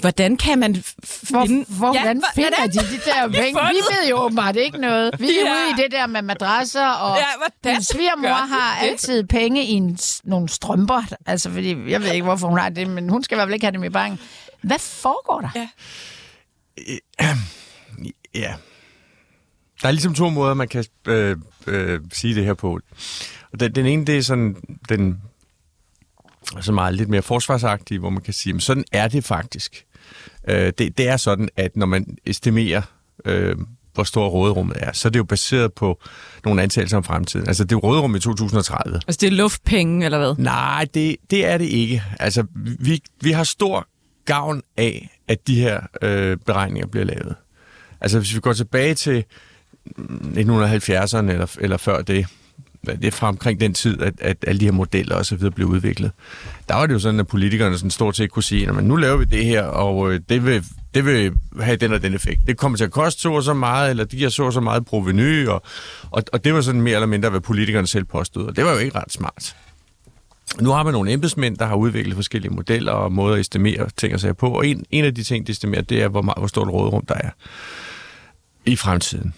[0.00, 0.84] Hvordan kan man
[1.30, 1.64] Hvor, finde...
[1.68, 3.60] hvordan ja, finder hvordan de de der penge?
[3.70, 5.10] Vi ved jo åbenbart ikke noget.
[5.18, 5.52] Vi er Ja.
[5.52, 7.16] ude i det der med madrasser, og
[7.64, 8.88] Ja, min svigermor har det?
[8.90, 11.02] altid penge i en, nogle strømper.
[11.26, 13.54] Altså, fordi, jeg ved ikke, hvorfor hun har det, men hun skal i hvert fald
[13.54, 14.18] ikke have dem i banken.
[14.62, 15.50] Hvad foregår der?
[15.54, 15.68] Ja.
[18.34, 18.54] Ja.
[19.82, 22.80] Der er ligesom to måder, man kan øh, øh, sige det her på.
[23.52, 24.56] Og den, den ene, det er sådan
[24.88, 25.20] den
[26.60, 29.84] så meget lidt mere forsvarsagtige, hvor man kan sige, at sådan er det faktisk.
[30.48, 32.82] Øh, det, det er sådan, at når man estimerer,
[33.24, 33.56] øh,
[33.94, 36.00] hvor stor råderummet er, så er det jo baseret på
[36.44, 37.48] nogle antagelser om fremtiden.
[37.48, 38.94] Altså det er jo råderum i 2030.
[38.94, 40.34] Altså, det er luftpenge, eller hvad?
[40.38, 42.02] Nej, det, det er det ikke.
[42.20, 42.46] Altså,
[42.80, 43.88] vi, vi har stor
[44.24, 47.34] gavn af, at de her øh, beregninger bliver lavet.
[48.00, 49.24] Altså, hvis vi går tilbage til
[49.96, 52.26] mm, 1970'erne eller, eller før det,
[52.86, 55.50] det er fra omkring den tid, at, at alle de her modeller og så videre
[55.50, 56.10] blev udviklet.
[56.68, 59.16] Der var det jo sådan, at politikerne sådan stort set kunne sige, at nu laver
[59.16, 62.40] vi det her, og øh, det vil, det vil have den og den effekt.
[62.46, 64.60] Det kommer til at koste så og så meget, eller de giver så og så
[64.60, 65.62] meget proveny, og,
[66.10, 68.72] og, og det var sådan mere eller mindre, hvad politikerne selv påstod, og det var
[68.72, 69.56] jo ikke ret smart.
[70.60, 74.14] Nu har man nogle embedsmænd, der har udviklet forskellige modeller og måder at estimere ting
[74.14, 76.38] og sager på, og en, en af de ting, de estimerer, det er, hvor, meget,
[76.38, 77.30] hvor stort råderum der er
[78.66, 79.34] i fremtiden.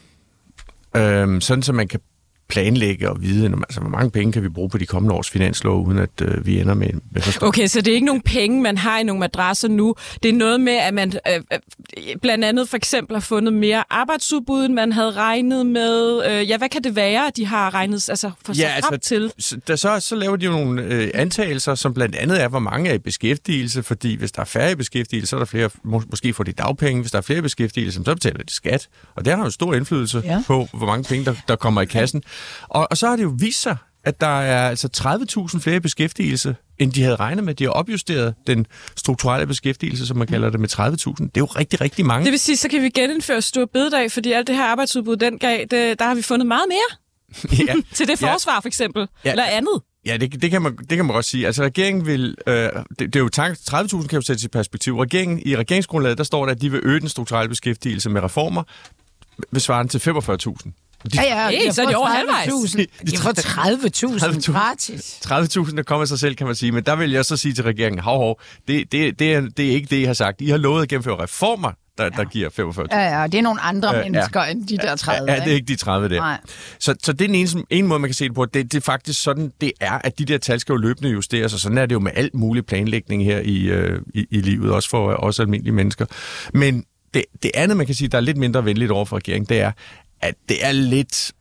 [0.97, 2.01] Øhm, sådan, så man kan
[2.49, 5.87] planlægge og vide, altså, hvor mange penge kan vi bruge på de kommende års finanslov,
[5.87, 8.79] uden at øh, vi ender med, med Okay, så det er ikke nogen penge, man
[8.79, 9.95] har i nogle madrasser nu.
[10.23, 11.59] Det er noget med, at man øh, øh,
[12.23, 16.23] blandt andet for eksempel har fundet mere arbejdsudbud, end man havde regnet med.
[16.31, 19.33] Øh, ja, hvad kan det være, de har regnet altså, for sig ja, frem til?
[19.39, 22.59] Så, der, så, så laver de jo nogle øh, antagelser, som blandt andet er, hvor
[22.59, 25.71] mange er i beskæftigelse, fordi hvis der er færre i beskæftigelse, så er der flere,
[25.83, 27.01] må, måske får de dagpenge.
[27.01, 28.89] Hvis der er flere i beskæftigelse, så betaler de skat.
[29.15, 30.33] Og det har jo stor indflydelse ja.
[30.33, 30.43] Ja.
[30.47, 32.23] på, hvor mange penge, der, der kommer i kassen.
[32.69, 34.89] Og, og så har det jo vist sig, at der er altså
[35.53, 37.55] 30.000 flere i beskæftigelse, end de havde regnet med.
[37.55, 40.85] De har opjusteret den strukturelle beskæftigelse, som man kalder det, med 30.000.
[40.87, 42.25] Det er jo rigtig, rigtig mange.
[42.25, 45.39] Det vil sige, så kan vi genindføre stor bededag, fordi alt det her arbejdsudbud, den
[45.39, 46.99] gav, det, der har vi fundet meget mere
[47.69, 47.75] ja.
[47.97, 48.33] til det Ja.
[48.33, 49.09] forsvar, for eksempel.
[49.25, 49.31] Ja.
[49.31, 49.83] Eller andet.
[50.07, 51.47] Ja, det, det, kan man, det kan man godt sige.
[51.47, 52.35] Altså regeringen vil...
[52.47, 54.99] Øh, det, det er jo tank, 30.000 kan jo sættes i perspektiv.
[55.01, 58.63] Regeringen, I regeringsgrundlaget, der står der, at de vil øge den strukturelle beskæftigelse med reformer,
[59.51, 60.71] ved svaren til 45.000.
[61.05, 62.49] De, Ja, ja, Hey, så er de over halvvejs.
[62.49, 62.85] 30.000.
[63.11, 64.53] De får 30.000 30.000.
[64.53, 65.21] gratis.
[65.27, 66.73] 30.000, der kommer sig selv, kan man sige.
[66.73, 69.67] Men der vil jeg så sige til regeringen, hov, hov, det, det, det, er, det
[69.67, 70.41] er ikke det, I har sagt.
[70.41, 72.11] I har lovet at gennemføre reformer, der, ja.
[72.11, 72.97] der giver 45.000.
[72.97, 74.11] Ja, ja, det er nogle andre Øh, øh, ja.
[74.11, 74.51] mennesker ja.
[74.51, 75.33] end de der 30.
[75.33, 76.17] Ja, det er ikke de 30 der.
[76.21, 76.39] Nej.
[76.79, 78.45] Så, så det er den ene, en måde, man kan se det på.
[78.45, 81.55] Det, det er faktisk sådan, det er, at de der tal skal jo løbende justeres,
[81.55, 84.71] og sådan er det jo med alt mulig planlægning her i, øh, i, i livet,
[84.73, 86.07] også for os almindelige mennesker.
[86.55, 89.49] Men det, det andet, man kan sige, der er lidt mindre venligt over for regeringen,
[89.49, 89.73] det er,
[90.21, 91.33] at det er lidt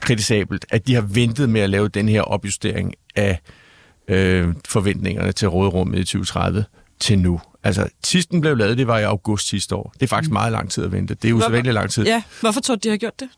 [0.00, 3.38] kritisabelt, at de har ventet med at lave den her opjustering af
[4.08, 6.64] øh, forventningerne til råderummet i 2030
[7.00, 7.40] til nu.
[7.64, 9.92] Altså, sidst den blev lavet, det var i august sidste år.
[9.94, 11.14] Det er faktisk meget lang tid at vente.
[11.14, 12.04] Det er usædvanligt lang tid.
[12.04, 13.28] Ja, hvorfor tror du, de har gjort det?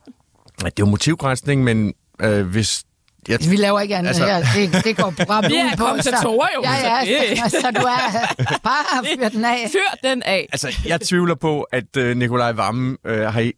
[0.62, 2.84] Ja, Det er jo motivgrænsning, men øh, hvis...
[3.28, 4.70] Jeg, Vi laver ikke andet Altså- her.
[4.72, 5.84] Det, det går programmet Vi er ud på.
[5.84, 9.68] kommentatorer jo, Ja, så ja, det- så, så du er bare fyr den af.
[9.72, 10.48] Fyr den af.
[10.52, 13.50] altså, jeg tvivler på, at øh, Nikolaj Vammen øh, har...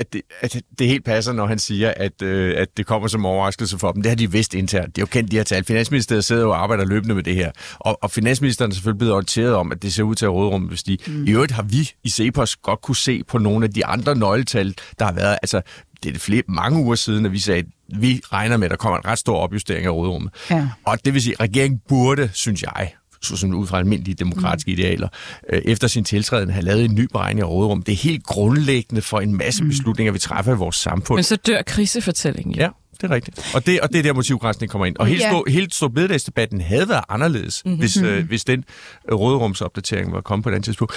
[0.00, 3.26] At det, at det helt passer, når han siger, at, øh, at det kommer som
[3.26, 4.02] overraskelse for dem.
[4.02, 4.96] Det har de vidst internt.
[4.96, 5.64] De har jo kendt de her tal.
[5.64, 7.50] Finansministeriet sidder jo og arbejder løbende med det her.
[7.78, 10.62] Og, og finansministeren er selvfølgelig blevet orienteret om, at det ser ud til at rådrum,
[10.62, 10.98] hvis de...
[11.06, 11.26] Mm.
[11.26, 14.74] I øvrigt har vi i Cepos godt kunne se på nogle af de andre nøgletal,
[14.98, 15.38] der har været...
[15.42, 15.62] Altså,
[16.02, 17.66] det er flere, mange uger siden, at vi sagde, at
[18.00, 20.32] vi regner med, at der kommer en ret stor opjustering af rådrummet.
[20.50, 20.68] Ja.
[20.86, 24.78] Og det vil sige, at regeringen burde, synes jeg, sådan ud fra almindelige demokratiske mm.
[24.78, 25.08] idealer,
[25.52, 27.82] øh, efter sin tiltræden have lavet en ny beregning af rådrum.
[27.82, 31.16] Det er helt grundlæggende for en masse beslutninger, vi træffer i vores samfund.
[31.16, 32.54] Men så dør krisefortællingen.
[32.54, 32.68] Ja,
[33.00, 33.50] det er rigtigt.
[33.54, 34.96] Og det, og det er der motivgrænsning kommer ind.
[34.96, 35.30] Og hele, Ja.
[35.30, 37.78] stor, hele stor bededagsdebatten havde været anderledes, mm-hmm.
[37.80, 38.64] hvis, øh, hvis den
[39.10, 40.94] øh, råderumsopdatering var kommet på et andet tidspunkt.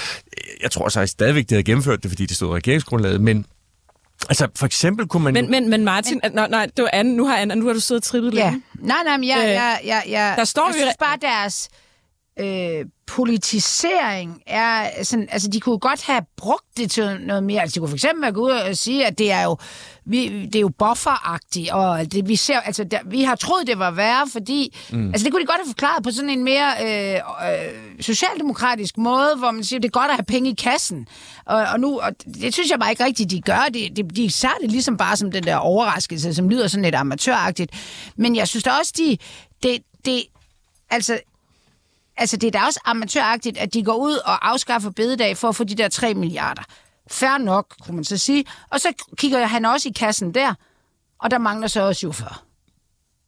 [0.64, 3.46] Jeg tror så at stadigvæk, det havde gennemført det, fordi det stod i regeringsgrundlaget, men
[4.30, 5.34] altså for eksempel kunne man...
[5.34, 7.74] Men, men, men Martin, men, nej, nej, det var Anne, nu har, Anne, nu har
[7.74, 8.44] du siddet og trippet Ja.
[8.46, 8.62] længe.
[8.80, 11.70] Nej, nej, men jeg, Øh, jeg, jeg, jeg, der står jeg jo synes bare, deres
[12.40, 17.62] øh, politisering er sådan, altså de kunne godt have brugt det til noget mere.
[17.62, 19.58] Altså de kunne for eksempel gå ud og sige, at det er jo,
[20.06, 23.80] vi, det er jo bufferagtigt, og det, vi ser, altså der, vi har troet, det
[23.80, 25.08] var værre, fordi, mm.
[25.08, 29.36] altså det kunne de godt have forklaret på sådan en mere øh, øh, socialdemokratisk måde,
[29.38, 31.08] hvor man siger, det er godt at have penge i kassen.
[31.46, 33.68] Og, og nu, og det synes jeg bare ikke rigtigt, de gør.
[33.74, 36.96] De, de, de ser det ligesom bare som den der overraskelse, som lyder sådan lidt
[36.96, 37.72] amatøragtigt.
[38.18, 39.18] Men jeg synes da også, de,
[39.64, 40.24] det, det,
[40.90, 41.20] altså
[42.18, 45.56] altså det er da også amatøragtigt, at de går ud og afskaffer bededag for at
[45.56, 46.64] få de der 3 milliarder.
[47.12, 48.46] Færre nok, kunne man så sige.
[48.70, 50.54] Og så kigger han også i kassen der,
[51.20, 52.34] og der mangler så også 47.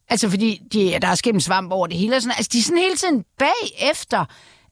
[0.08, 2.16] Altså fordi de, der er skæmt svamp over det hele.
[2.16, 2.34] Og sådan.
[2.36, 4.24] Altså de er sådan hele tiden bagefter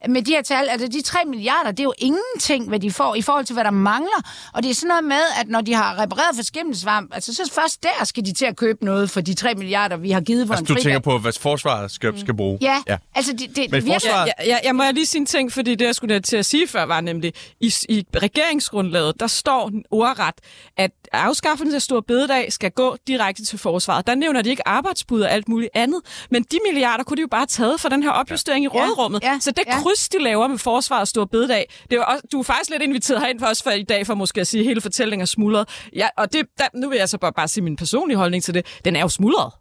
[0.09, 3.15] med de her tal, altså de 3 milliarder, det er jo ingenting, hvad de får
[3.15, 4.21] i forhold til, hvad der mangler.
[4.53, 7.51] Og det er sådan noget med, at når de har repareret for skimmelsvamp, altså så
[7.53, 10.47] først der skal de til at købe noget for de 3 milliarder, vi har givet
[10.47, 10.83] for altså, en du fridag.
[10.83, 12.57] tænker på, hvad forsvaret skal, skal bruge?
[12.61, 12.97] Ja, ja.
[13.15, 14.31] altså det, det Men forsvaret...
[14.39, 16.67] Ja, ja, jeg må lige sige en ting, fordi det, jeg skulle til at sige
[16.67, 20.35] før, var nemlig, i, i regeringsgrundlaget, der står ordret,
[20.77, 24.07] at afskaffelsen af stor bededag skal gå direkte til forsvaret.
[24.07, 27.27] Der nævner de ikke arbejdsbud og alt muligt andet, men de milliarder kunne de jo
[27.27, 28.69] bare have taget for den her opjustering ja.
[28.69, 29.23] i rådrummet.
[29.23, 29.31] Ja.
[29.31, 29.39] Ja.
[29.39, 29.79] Så det ja.
[29.87, 32.81] Kryds, de laver med forsvaret og stor bededag, det er også, du er faktisk lidt
[32.81, 35.25] inviteret herind for os for i dag, for måske at sige, at hele fortællingen er
[35.25, 35.69] smuldret.
[35.95, 38.53] Ja, og det, der, nu vil jeg så bare, bare sige min personlige holdning til
[38.53, 38.65] det.
[38.85, 39.51] Den er jo smuldret.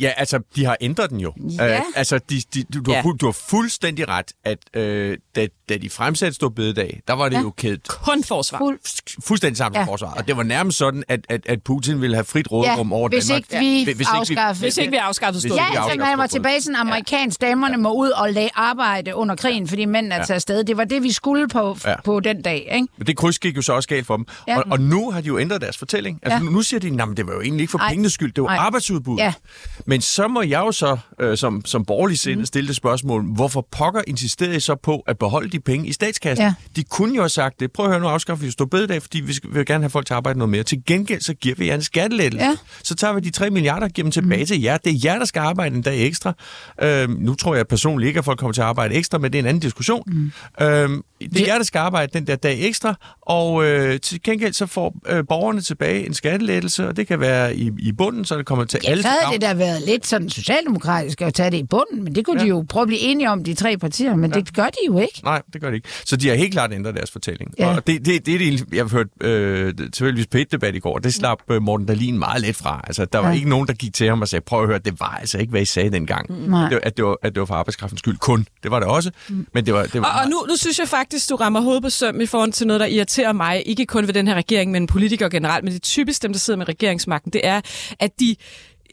[0.00, 1.32] Ja, altså, de har ændret den jo.
[1.58, 1.78] Ja.
[1.78, 3.00] Uh, altså, de, de, du, du, Ja.
[3.02, 7.28] har, du har fuldstændig ret, at uh, da, da de fremsatte Stor Bededag, der var
[7.28, 7.40] det ja.
[7.40, 8.58] jo kædet Kun forsvar.
[8.58, 8.78] Fuld,
[9.24, 9.80] fuldstændig sammen Ja.
[9.80, 9.86] ja.
[9.86, 10.18] forsvaret.
[10.18, 13.26] Og det var nærmest sådan, at, at, at Putin ville have frit rådrum over hvis
[13.26, 13.38] Danmark.
[13.52, 16.18] ikke vi Hvis- hvis ikke vi- Hvis ikke vi afskaffede stor ikke Ja, afskaffer man
[16.18, 20.18] var tilbage sådan, amerikansk damerne må ud og lage arbejde under krigen, fordi mændene er
[20.24, 20.64] taget afsted.
[20.64, 22.00] Det var det, vi skulle på, Ja.
[22.04, 22.86] på den dag, ikke?
[22.98, 24.26] Men det kryds gik jo så også galt for dem.
[24.48, 24.52] Ja.
[24.52, 24.58] Ja.
[24.58, 26.18] Og, og nu har de jo ændret deres fortælling.
[26.22, 26.44] Altså, Ja.
[26.44, 26.50] ja.
[26.50, 27.88] nu siger de, at det var jo egentlig ikke for Ej.
[27.88, 28.56] pengenes skyld, det var Ej.
[28.56, 29.18] arbejdsudbud.
[29.18, 29.32] Ja.
[29.86, 32.46] Men så må jeg jo så, øh, som, som borgerlig sind, mm.
[32.46, 36.44] stille det spørgsmål, hvorfor pokker insisterede I så på at beholde de penge i statskassen?
[36.44, 36.54] Ja.
[36.76, 37.72] De kunne jo have sagt det.
[37.72, 40.14] Prøv at høre, nu afskaffer vi stå bededag, fordi vi, vil gerne have folk til
[40.14, 40.62] at arbejde noget mere.
[40.62, 42.46] Til gengæld, så giver vi jer en skattelettelse.
[42.46, 42.56] Ja.
[42.82, 44.46] Så tager vi de 3 milliarder og giver dem tilbage mm.
[44.46, 44.76] til jer.
[44.76, 46.32] Det er jer, der skal arbejde en dag ekstra.
[46.82, 49.38] Øh, nu tror jeg personligt ikke, at folk kommer til at arbejde ekstra, men det
[49.38, 50.02] er en anden diskussion.
[50.06, 50.32] Mm.
[50.60, 50.88] Øh,
[51.20, 54.66] det er jer, der skal arbejde den der dag ekstra, og øh, til gengæld så
[54.66, 58.46] får øh, borgerne tilbage en skattelettelse, og det kan være i, i bunden, så det
[58.46, 61.56] kommer til Ja, alle så havde det da været lidt sådan socialdemokratisk at tage det
[61.56, 62.40] i bunden, men det kunne.
[62.40, 62.44] Ja.
[62.44, 64.40] de jo prøve at blive enige om, de tre partier, men ja.
[64.40, 65.20] det gør de jo ikke.
[65.24, 65.88] Nej, det gør det ikke.
[66.04, 67.54] Så de har helt klart ændret deres fortælling.
[67.58, 67.76] Ja.
[67.76, 70.78] Og det, det, det er det, jeg har hørt øh, tilfældigvis på et debat i
[70.78, 72.80] går, det slap øh, Morten Dahlin meget let fra.
[72.86, 73.34] Altså, der var Ja.
[73.34, 75.50] ikke nogen, der gik til ham og sagde, prøv at høre, det var altså ikke,
[75.50, 76.48] hvad I sagde dengang.
[76.50, 76.64] Nej.
[76.64, 78.46] At det, at, det var, at det var for arbejdskraftens skyld kun.
[78.62, 79.10] Det var det også,
[79.54, 79.82] men det var...
[79.82, 82.26] Det var Og, og nu, nu synes jeg faktisk, du rammer hovedet på søm i
[82.26, 85.64] forhold til noget, der irriterer mig, ikke kun ved den her regering, men politikere generelt,
[85.64, 87.60] men det er typisk dem, der sidder med regeringsmagten, det er,
[88.00, 88.36] at de,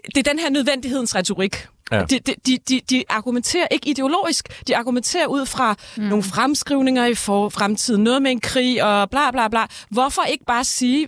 [0.06, 1.68] det er den her nødvendighedens retorik.
[1.92, 2.04] Ja.
[2.04, 6.04] De, de, de, de, argumenterer ikke ideologisk, de argumenterer ud fra mm.
[6.04, 9.66] nogle fremskrivninger i for, fremtiden, noget med en krig og bla bla bla.
[9.90, 11.08] Hvorfor ikke bare sige,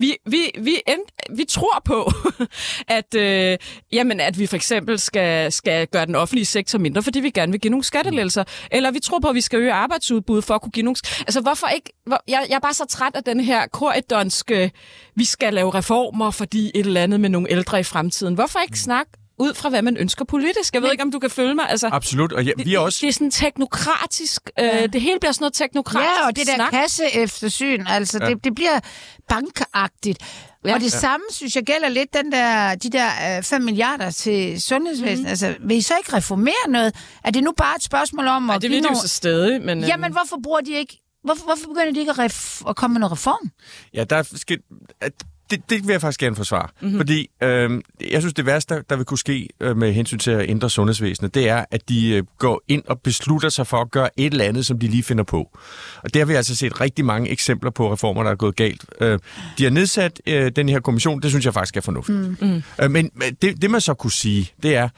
[0.00, 2.12] vi, vi, vi, end, vi tror på,
[2.98, 3.58] at, øh,
[3.92, 7.52] jamen, at vi for eksempel skal, skal gøre den offentlige sektor mindre, fordi vi gerne
[7.52, 8.44] vil give nogle skattelettelser.
[8.70, 10.96] Eller vi tror på, at vi skal øge arbejdsudbuddet for at kunne give nogle...
[11.20, 11.92] Altså, hvorfor ikke...
[12.06, 14.70] Hvor, jeg, jeg er bare så træt af den her koridonske,
[15.16, 18.34] vi skal lave reformer, fordi et eller andet med nogle ældre i fremtiden.
[18.34, 20.74] Hvorfor ikke snakke ud fra, hvad man ønsker politisk?
[20.74, 21.70] Jeg ved ikke, om du kan følge mig.
[21.70, 22.98] Altså, Absolut, og ja, vi er også...
[23.02, 24.50] det er sådan teknokratisk.
[24.58, 26.70] Øh, det hele bliver sådan noget teknokratisk Ja, og det der snak.
[26.70, 28.28] kasseeftersyn, altså ja.
[28.28, 28.80] det, det bliver
[29.28, 30.18] bankagtigt.
[30.64, 30.74] Ja.
[30.74, 30.98] Og det ja.
[30.98, 35.22] samme, synes jeg, gælder lidt den der, de der 5 milliarder til sundhedsvæsenet.
[35.22, 35.26] Mm.
[35.26, 36.94] Altså, vil I så ikke reformere noget?
[37.24, 39.08] Er det nu bare et spørgsmål om Ej, at det give vil de jo så
[39.08, 39.84] stadig, men...
[39.84, 41.02] Jamen, hvorfor bruger de ikke...
[41.24, 42.62] Hvorfor, hvorfor begynder de ikke at, ref...
[42.68, 43.50] at komme med noget reform?
[43.94, 44.58] Ja, der skal,
[45.00, 45.12] at
[45.50, 46.68] det, det vil jeg faktisk gerne forsvare.
[46.80, 46.98] Mm-hmm.
[46.98, 50.50] Fordi øh, jeg synes, det værste, der, vil kunne ske øh, med hensyn til at
[50.50, 54.08] ændre sundhedsvæsenet, det er, at de øh, går ind og beslutter sig for at gøre
[54.16, 55.58] et eller andet, som de lige finder på.
[56.02, 58.84] Og der har vi altså set rigtig mange eksempler på reformer, der er gået galt.
[59.00, 59.18] Øh,
[59.58, 62.42] de har nedsat øh, den her kommission, det synes jeg faktisk er fornuftigt.
[62.42, 62.62] Mm.
[62.82, 63.10] Øh, men
[63.42, 64.88] det, det, man så kunne sige, det er,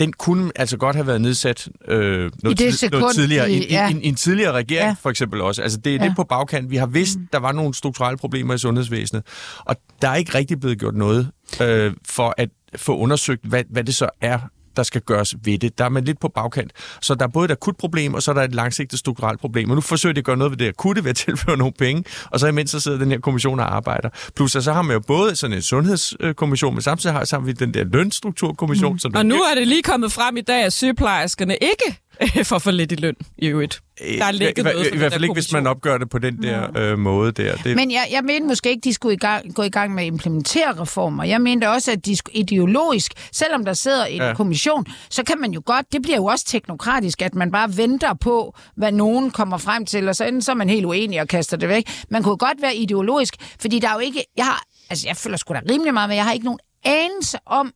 [0.00, 3.50] den kunne altså godt have været nedsat øh, noget, det tid, sekund, noget tidligere.
[3.50, 3.88] i- En, ja.
[3.90, 4.94] en, en, en tidligere regering, Ja.
[5.00, 5.62] for eksempel også.
[5.62, 6.04] Altså, det er Ja.
[6.04, 6.70] lidt på bagkant.
[6.70, 7.28] Vi har vidst, mm.
[7.32, 9.22] der var nogle strukturelle problemer i sundhedsvæsenet,
[9.58, 11.30] og der er ikke rigtig blevet gjort noget
[11.62, 14.38] øh, for at få undersøgt, hvad, hvad det så er,
[14.78, 15.78] der skal gøres ved det.
[15.78, 16.72] Der er man lidt på bagkant.
[17.02, 19.70] Så der er både et akut problem, og så er der et langsigtet strukturelt problem.
[19.70, 22.04] Og nu forsøger de at gøre noget ved det akutte ved at tilføre nogle penge,
[22.30, 24.08] og så imens så sidder den her kommission og arbejder.
[24.36, 27.84] Plus, så har man jo både sådan en sundhedskommission, men samtidig har vi den der
[27.84, 28.92] lønstrukturkommission.
[28.92, 28.98] Mm.
[28.98, 31.98] Som Og nu er det lige kommet frem i dag, at sygeplejerskerne ikke
[32.44, 33.80] får for lidt i løn i øvrigt.
[33.98, 36.78] der er i, noget i, hvert fald ikke, hvis man opgør det på den der
[36.78, 37.56] øh, måde der.
[37.56, 40.02] Det, Men jeg, jeg mente måske ikke, de skulle i gang, gå i gang med
[40.02, 41.24] at implementere reformer.
[41.24, 44.34] Jeg mente også, at de skulle ideologisk, selvom der sidder en ja.
[44.34, 48.14] kommission, så kan man jo godt, det bliver jo også teknokratisk, at man bare venter
[48.14, 51.28] på, hvad nogen kommer frem til, og så enten så er man helt uenig og
[51.28, 51.84] kaster det væk.
[52.10, 55.36] Man kunne godt være ideologisk, fordi der er jo ikke, jeg har, altså jeg føler
[55.36, 57.72] sgu da rimelig meget, men jeg har ikke nogen anelse om,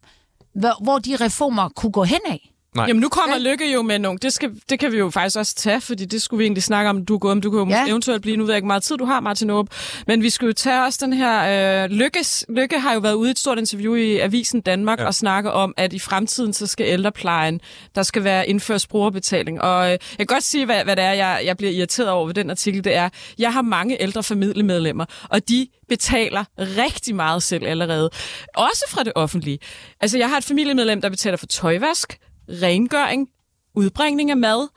[0.54, 2.51] hvor, hvor de reformer kunne gå hen af.
[2.76, 2.84] Nej.
[2.88, 5.54] Jamen nu kommer Lykke jo med nogle, det, skal, det kan vi jo faktisk også
[5.54, 7.40] tage, fordi det skulle vi egentlig snakke om, du er gået om.
[7.40, 7.80] Du kan jo Ja.
[7.82, 7.88] ja.
[7.88, 9.66] eventuelt blive, nu ved jeg ikke hvor meget tid du har, Martin Aarup,
[10.06, 13.28] men vi skulle jo tage også den her, øh, Lykkes, Lykke har jo været ude
[13.28, 15.06] i et stort interview i Avisen Danmark ja.
[15.06, 17.60] og snakke om, at i fremtiden så skal ældreplejen,
[17.94, 19.60] der skal være indført brugerbetaling.
[19.62, 22.26] Og øh, jeg kan godt sige, hvad, hvad det er, jeg, jeg bliver irriteret over
[22.26, 23.08] ved den artikel, det er,
[23.38, 28.10] jeg har mange ældre familiemedlemmer, og de betaler rigtig meget selv allerede.
[28.54, 29.58] Også fra det offentlige.
[30.00, 32.18] Altså, jeg har et familiemedlem, der betaler for tøjvask,
[32.52, 33.28] rengøring,
[33.74, 34.68] udbringning af mad,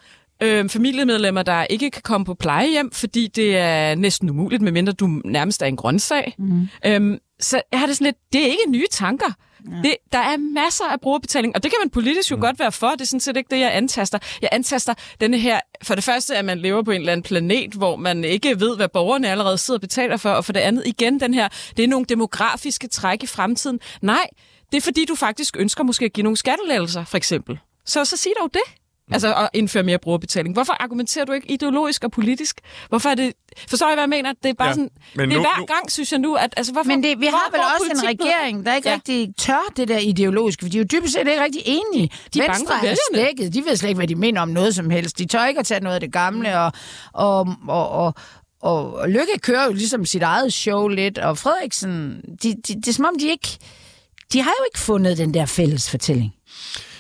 [0.44, 5.08] øh, familiemedlemmer, der ikke kan komme på plejehjem, fordi det er næsten umuligt, medmindre du
[5.26, 6.36] nærmest er en grøntsag.
[6.38, 6.68] Mm.
[6.86, 9.34] Øhm, så jeg har det sådan lidt, det er ikke nye tanker.
[9.72, 9.78] Ja.
[9.84, 12.42] Det, der er masser af brugerbetaling, og det kan man politisk jo mm.
[12.42, 12.90] godt være for.
[12.90, 14.20] Det er sådan set ikke det, jeg antaster.
[14.42, 17.74] Jeg antaster denne her, for det første, at man lever på en eller anden planet,
[17.74, 20.84] hvor man ikke ved, hvad borgerne allerede sidder og betaler for, og for det andet
[20.88, 23.80] igen den her, det er nogle demografiske træk i fremtiden.
[24.02, 24.28] Nej,
[24.76, 27.60] det er fordi, du faktisk ønsker måske at give nogle skattelettelser, for eksempel.
[27.86, 28.62] Så, så sig dog det.
[29.12, 30.56] Altså at indføre mere brugerbetaling.
[30.56, 32.60] Hvorfor argumenterer du ikke ideologisk og politisk?
[32.90, 33.34] Hvorfor er det...
[33.70, 34.34] Forstår jeg, hvad jeg mener?
[34.44, 34.90] Det er bare Ja, sådan...
[35.16, 36.54] men det er nu- hver nu- gang, synes jeg nu, at...
[36.58, 38.96] Altså, hvorfor, Men det, vi har vel også en regering, der ikke Ja.
[38.96, 42.10] rigtig tør det der ideologiske, for de er jo dybest set ikke rigtig enige.
[42.34, 42.98] De er bange Venstre for er vælgerne.
[43.14, 45.20] slækket, de ved slet ikke, hvad de mener om noget som helst.
[45.20, 46.72] De tør ikke at tage noget af det gamle, og,
[47.14, 48.14] og, og, og,
[48.62, 52.88] og, og Lykke kører jo ligesom sit eget show lidt, og Frederiksen, de, de, det
[52.88, 53.58] er som om de ikke...
[54.34, 56.34] De har jo ikke fundet den der fælles fortælling.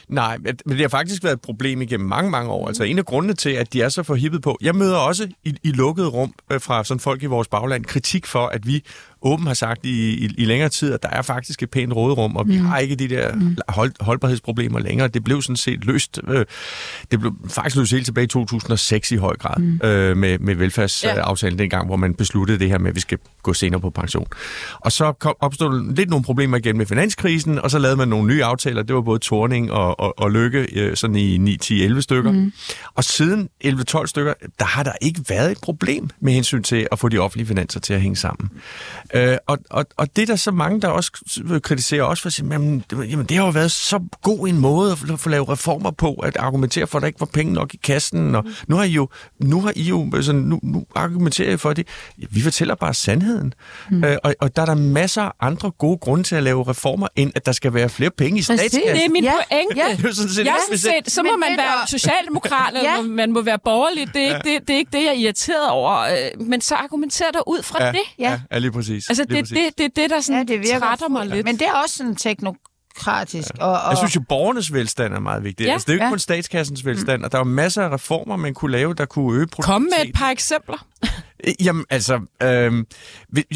[0.07, 2.67] Nej, men det har faktisk været et problem igennem mange, mange år.
[2.67, 4.57] Altså en af grundene til, at de er så forhippet på...
[4.61, 8.25] Jeg møder også i, i lukkede rum øh, fra sådan folk i vores bagland kritik
[8.25, 8.83] for, at vi
[9.25, 12.35] åben har sagt i, i, i længere tid, at der er faktisk et pænt råderum,
[12.35, 13.31] og vi har ikke de der
[13.67, 15.07] hold, holdbarhedsproblemer længere.
[15.07, 16.19] Det blev sådan set løst.
[16.27, 16.45] Øh,
[17.11, 21.59] det blev faktisk løst helt tilbage i 2006 i høj grad øh, med, med velfærdsaftalen
[21.59, 24.27] dengang, hvor man besluttede det her med, at vi skal gå senere på pension.
[24.79, 28.27] Og så kom, opstod lidt nogle problemer igen med finanskrisen, og så lavede man nogle
[28.27, 28.83] nye aftaler.
[28.83, 32.31] Det var både Torning og, og, og Lykke, øh, sådan i 9, 10, 11 stykker.
[32.31, 32.53] Mm.
[32.95, 36.99] Og siden 11-12 stykker, der har der ikke været et problem med hensyn til at
[36.99, 38.49] få de offentlige finanser til at hænge sammen.
[39.15, 41.12] Øh, og, og, og det er der så mange, der også
[41.63, 44.58] kritiserer os for at sige, jamen, det- jamen, det har jo været så god en
[44.58, 47.73] måde at få- lavet reformer på, at argumentere for, at der ikke var penge nok
[47.73, 48.36] i kassen.
[48.36, 51.73] Og nu har I jo, nu har I jo sådan, nu, nu argumenterer I for
[51.73, 51.88] det.
[52.17, 53.54] Vi fortæller bare sandheden.
[53.91, 54.04] Mm.
[54.04, 57.08] Øh, og, og der er der masser af andre gode grunde til at lave reformer,
[57.15, 58.82] end at der skal være flere penge i statskassen.
[58.82, 59.75] Det er min Ja, pointe.
[59.78, 59.95] ja.
[59.97, 62.95] Det er sådan set Jeg synes, set, så Men må man det være socialdemokrat, eller
[62.95, 63.01] Ja.
[63.01, 64.08] man må være borgerlig.
[64.13, 65.99] Det er, ikke, det, det er ikke det, jeg er irriteret over.
[65.99, 67.99] øh, Men så argumenterer der ud fra Ja, det.
[68.19, 69.04] ja, ja, lige præcis.
[69.09, 71.45] Altså, lige det, det, det er det, der sådan Ja, det virker trætter mig lidt.
[71.45, 73.51] Men det er også sådan teknokratisk.
[73.59, 75.65] Og, og, Jeg synes jo, borgernes velstand er meget vigtig.
[75.65, 76.09] Ja, altså, det er jo ikke ja.
[76.11, 79.37] kun statskassens velstand, og der er jo masser af reformer, man kunne lave, der kunne
[79.37, 80.13] øge Kom med et produktiviteten.
[80.19, 80.85] par eksempler.
[81.59, 82.83] Jamen, altså, øh,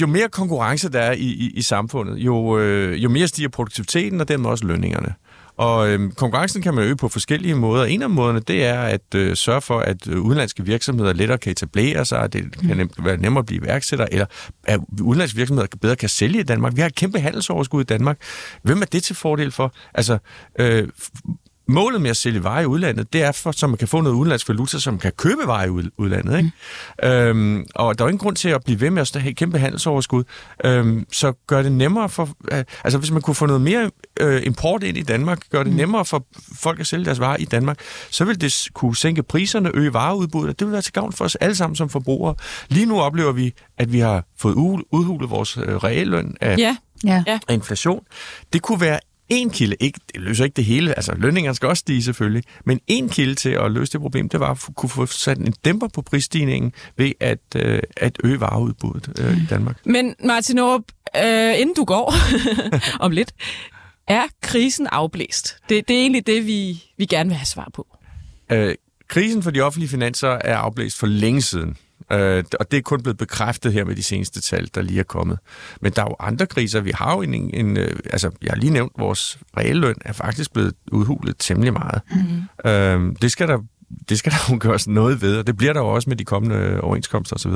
[0.02, 4.22] jo mere konkurrence der er i, i, i samfundet, jo, øh, jo mere stiger produktiviteten,
[4.22, 5.14] og dermed også lønningerne.
[5.60, 7.86] Og øh, konkurrencen kan man øge på forskellige måder.
[7.86, 11.52] En af måderne, det er at øh, sørge for, at øh, udenlandske virksomheder lettere kan
[11.52, 14.26] etablere sig, det kan nem, være nemmere at blive iværksætter, eller
[14.64, 16.76] at udenlandske virksomheder bedre kan sælge i Danmark.
[16.76, 18.18] Vi har et kæmpe handelsoverskud i Danmark.
[18.64, 19.74] Hvem er det til fordel for?
[19.94, 20.18] Altså,
[20.60, 20.88] øh,
[21.70, 24.16] Målet med at sælge varer i udlandet, det er for, så man kan få noget
[24.16, 26.38] udenlandsk valuta, som kan købe varer i ud- udlandet.
[26.38, 26.52] Ikke?
[27.04, 27.10] Mm.
[27.10, 29.60] Øhm, og der er jo ingen grund til at blive ved med at have kæmpe
[29.60, 30.24] handelsoverskud.
[30.66, 32.30] Øhm, så gør det nemmere for...
[32.52, 35.74] Øh, altså hvis man kunne få noget mere øh, import ind i Danmark, gør det
[35.74, 37.80] nemmere for folk at sælge deres varer i Danmark,
[38.12, 41.26] så vil det kunne sænke priserne, øge vareudbuddet, og det vil være til gavn for
[41.26, 42.36] os alle sammen som forbrugere.
[42.70, 44.54] Lige nu oplever vi, at vi har fået
[44.92, 46.78] udhulet vores øh, realløn af, Ja.
[47.06, 47.24] ja.
[47.28, 47.40] Ja.
[47.48, 48.04] af inflation.
[48.54, 49.00] Det kunne være
[49.30, 52.80] en kilde, ikke, det løser ikke det hele, altså lønningerne skal også stige selvfølgelig, men
[52.88, 55.88] en kilde til at løse det problem, det var at kunne få sat en dæmper
[55.88, 59.86] på prisstigningen ved at, øh, at øge vareudbuddet øh, i Danmark.
[59.86, 60.84] Men Martin Aarup,
[61.16, 62.14] øh, inden du går
[63.06, 63.34] om lidt,
[64.08, 65.58] er krisen afblæst?
[65.70, 67.88] Det, det er egentlig det, vi, vi gerne vil have svar på.
[68.52, 68.76] Øh,
[69.08, 71.78] krisen for de offentlige finanser er afblæst for længe siden.
[72.12, 75.04] Øh, og det er kun blevet bekræftet her med de seneste tal, der lige er
[75.04, 75.40] kommet.
[75.82, 76.80] Men der er jo andre kriser.
[76.82, 80.14] Vi har jo en, en, en øh, altså jeg har lige nævnt, vores realløn er
[80.14, 82.02] faktisk blevet udhulet temmelig meget.
[82.12, 82.70] Mm.
[82.70, 83.60] Øh, det skal der
[84.10, 86.26] det skal der jo gøres noget ved, og det bliver der jo også med de
[86.26, 87.52] kommende øh, overenskomster osv.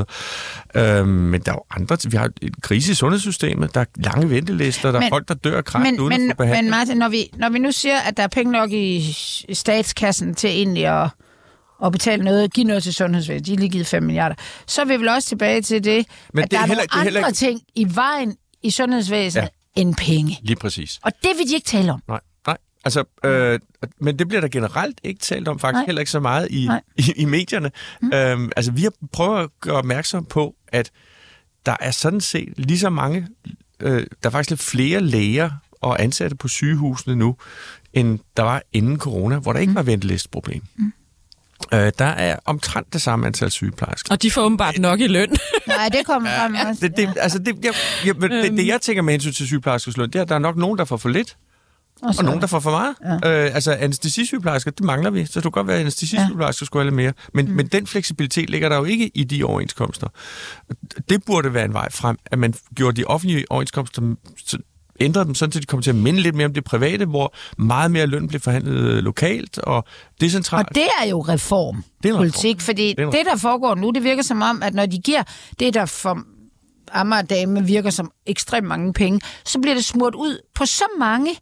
[0.76, 4.30] Øhm, men der er jo andre, vi har en krise i sundhedssystemet, der er lange
[4.30, 6.66] ventelister, der men, er folk, der dør af kræft Men, uden men, at få behandling.
[6.66, 9.16] men Martin, når vi, når vi nu siger, at der er penge nok i,
[9.50, 11.10] i statskassen til egentlig at,
[11.84, 13.46] og betale noget, give noget til sundhedsvæsenet.
[13.46, 14.36] De har lige givet 5 milliarder.
[14.68, 16.76] Så er vi vel også tilbage til det, Men at det er der er heller-
[16.76, 19.82] nogle det er heller andre ting i vejen i sundhedsvæsenet Ja.
[19.82, 20.40] end penge.
[20.42, 21.00] Lige præcis.
[21.04, 22.02] Og det vil de ikke tale om.
[22.08, 22.58] Nej, nej.
[22.86, 23.60] Altså, øh,
[24.00, 25.86] men det bliver der generelt ikke talt om, faktisk Nej.
[25.86, 26.82] heller ikke så meget i, Nej.
[26.98, 27.72] i, i medierne.
[28.02, 28.14] Mm.
[28.14, 30.92] Øhm, altså, vi har prøvet at gøre opmærksom på, at
[31.66, 33.28] der er sådan set lige så mange,
[33.80, 35.50] øh, der er faktisk lidt flere læger
[35.82, 37.36] og ansatte på sygehusene nu,
[37.94, 40.62] end der var inden corona, hvor der ikke var ventelisteproblem.
[40.76, 40.94] Mm.
[41.74, 44.12] Øh, der er omtrent det samme antal sygeplejersker.
[44.12, 45.30] Og de får åbenbart nok i løn.
[45.68, 46.88] Nej, det kommer frem også.
[46.88, 47.74] Det, det, altså det, jeg,
[48.06, 48.56] jeg, det, Øhm.
[48.56, 50.78] det, jeg tænker med hensyn til sygeplejerskers løn, det er, at der er nok nogen,
[50.78, 51.38] der får for lidt,
[52.02, 52.96] Og, og nogen, der får for meget.
[53.24, 53.46] Ja.
[53.46, 56.88] Øh, altså anestesisygeplejersker, det mangler vi, så det kunne godt være, at anestesisygeplejersker skulle have
[56.90, 57.14] lidt mere.
[57.34, 57.52] Men, mm.
[57.56, 60.08] men den fleksibilitet ligger der jo ikke i de overenskomster.
[61.10, 64.02] Det burde være en vej frem, at man gjorde de offentlige overenskomster
[65.00, 67.36] ændrede dem sådan, at de kom til at minde lidt mere om det private, hvor
[67.58, 69.86] meget mere løn blev forhandlet øh, lokalt og
[70.22, 70.70] decentralt.
[70.70, 71.84] Og det er jo reform.
[72.04, 74.74] Det er politik, fordi er en det, der foregår nu, det virker som om, at
[74.74, 75.24] når de giver
[75.60, 76.20] det, der for
[76.92, 81.36] Amager-dame virker som ekstremt mange penge, så bliver det smurt ud på så mange.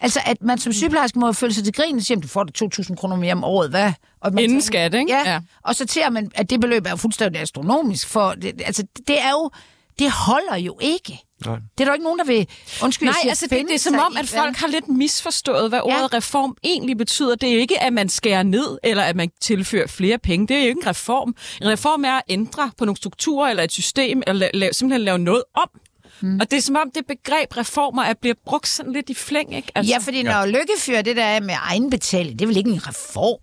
[0.00, 2.44] Altså, at man som sygeplejerske må føle sig til grin og sige, at du får
[2.44, 3.92] da 2.000 kroner mere om året, hvad?
[4.20, 5.12] Og man Inden skat, ikke?
[5.12, 5.40] Ja, Ja.
[5.64, 9.20] og så ser man, at det beløb er jo fuldstændig astronomisk, for det, altså, det
[9.20, 9.50] er jo,
[9.98, 11.18] det holder jo ikke.
[11.46, 11.54] Nej.
[11.54, 12.48] Det er der jo ikke nogen, der vil,
[12.82, 15.68] undskyld, Nej, jeg siger, altså det, det er som om, at folk har lidt misforstået,
[15.68, 15.94] hvad Ja.
[15.94, 17.34] ordet reform egentlig betyder.
[17.34, 20.46] Det er jo ikke, at man skærer ned, eller at man tilfører flere penge.
[20.46, 21.34] Det er jo ikke en reform.
[21.62, 25.00] En reform er at ændre på nogle strukturer, eller et system, eller la- la- simpelthen
[25.04, 25.68] lave noget om.
[26.20, 26.40] Mm.
[26.40, 29.56] Og det er som om, det begreb reformer er bliver brugt sådan lidt i flæng,
[29.56, 29.72] ikke?
[29.74, 30.46] Altså, Ja, fordi når ja.
[30.46, 33.38] Lykke det der med egenbetaling, det er vel ikke en reform?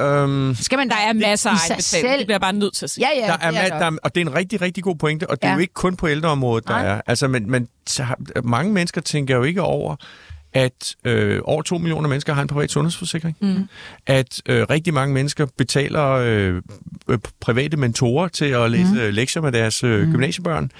[0.00, 1.82] Øhm, Skal man der er masser af egenbetaling.
[1.82, 3.06] selv- Det bliver bare nødt til at sige.
[3.08, 3.78] Ja, ja, der er, det er der.
[3.78, 5.54] der er, og det er en rigtig, rigtig god pointe, og det er Ja.
[5.54, 6.86] jo ikke kun på ældreområdet, der Nej.
[6.86, 7.00] er.
[7.06, 7.68] Altså, men, men
[8.44, 9.96] mange mennesker tænker jo ikke over,
[10.56, 13.36] at øh, over to millioner mennesker har en privat sundhedsforsikring.
[13.40, 13.68] Mm.
[14.06, 16.62] At øh, rigtig mange mennesker betaler øh,
[17.08, 19.14] øh, private mentorer til at læse mm.
[19.14, 20.12] lektier med deres øh, mm.
[20.12, 20.70] gymnasiebørn.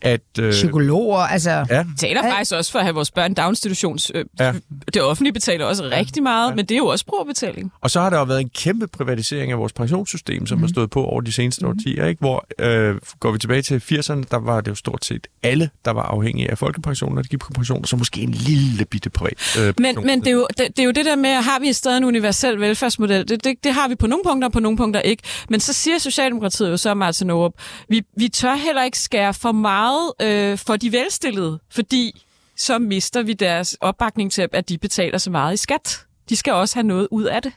[0.00, 1.66] At, øh, Psykologer, altså...
[1.70, 4.12] ja, betaler faktisk også for at have vores børn daginstitutions...
[4.14, 4.52] Øh, Ja.
[4.94, 7.72] Det offentlige betaler også rigtig meget, men det er jo også brugerbetaling.
[7.80, 10.62] Og så har der jo været en kæmpe privatisering af vores pensionssystem, som mm.
[10.62, 11.70] har stået på over de seneste mm.
[11.70, 12.06] årtier.
[12.06, 12.20] Ikke?
[12.20, 15.90] Hvor øh, går vi tilbage til 80'erne, der var det jo stort set alle, der
[15.90, 19.10] var afhængige af folkepensionen, og de gik på pension, så måske en lille bitte
[19.54, 21.58] privat øh, Men, men det, er jo, det, det er jo det der med, har
[21.60, 23.28] vi stadig en universel velfærdsmodel?
[23.28, 25.22] Det, det, det har vi på nogle punkter, og på nogle punkter ikke.
[25.48, 27.52] Men så siger Socialdemokratiet jo så, Martin Aarup,
[27.88, 32.22] vi, vi tør heller ikke skære for meget øh, for de velstillede, fordi
[32.56, 36.00] så mister vi deres opbakning til, at de betaler så meget i skat.
[36.28, 37.52] De skal også have noget ud af det.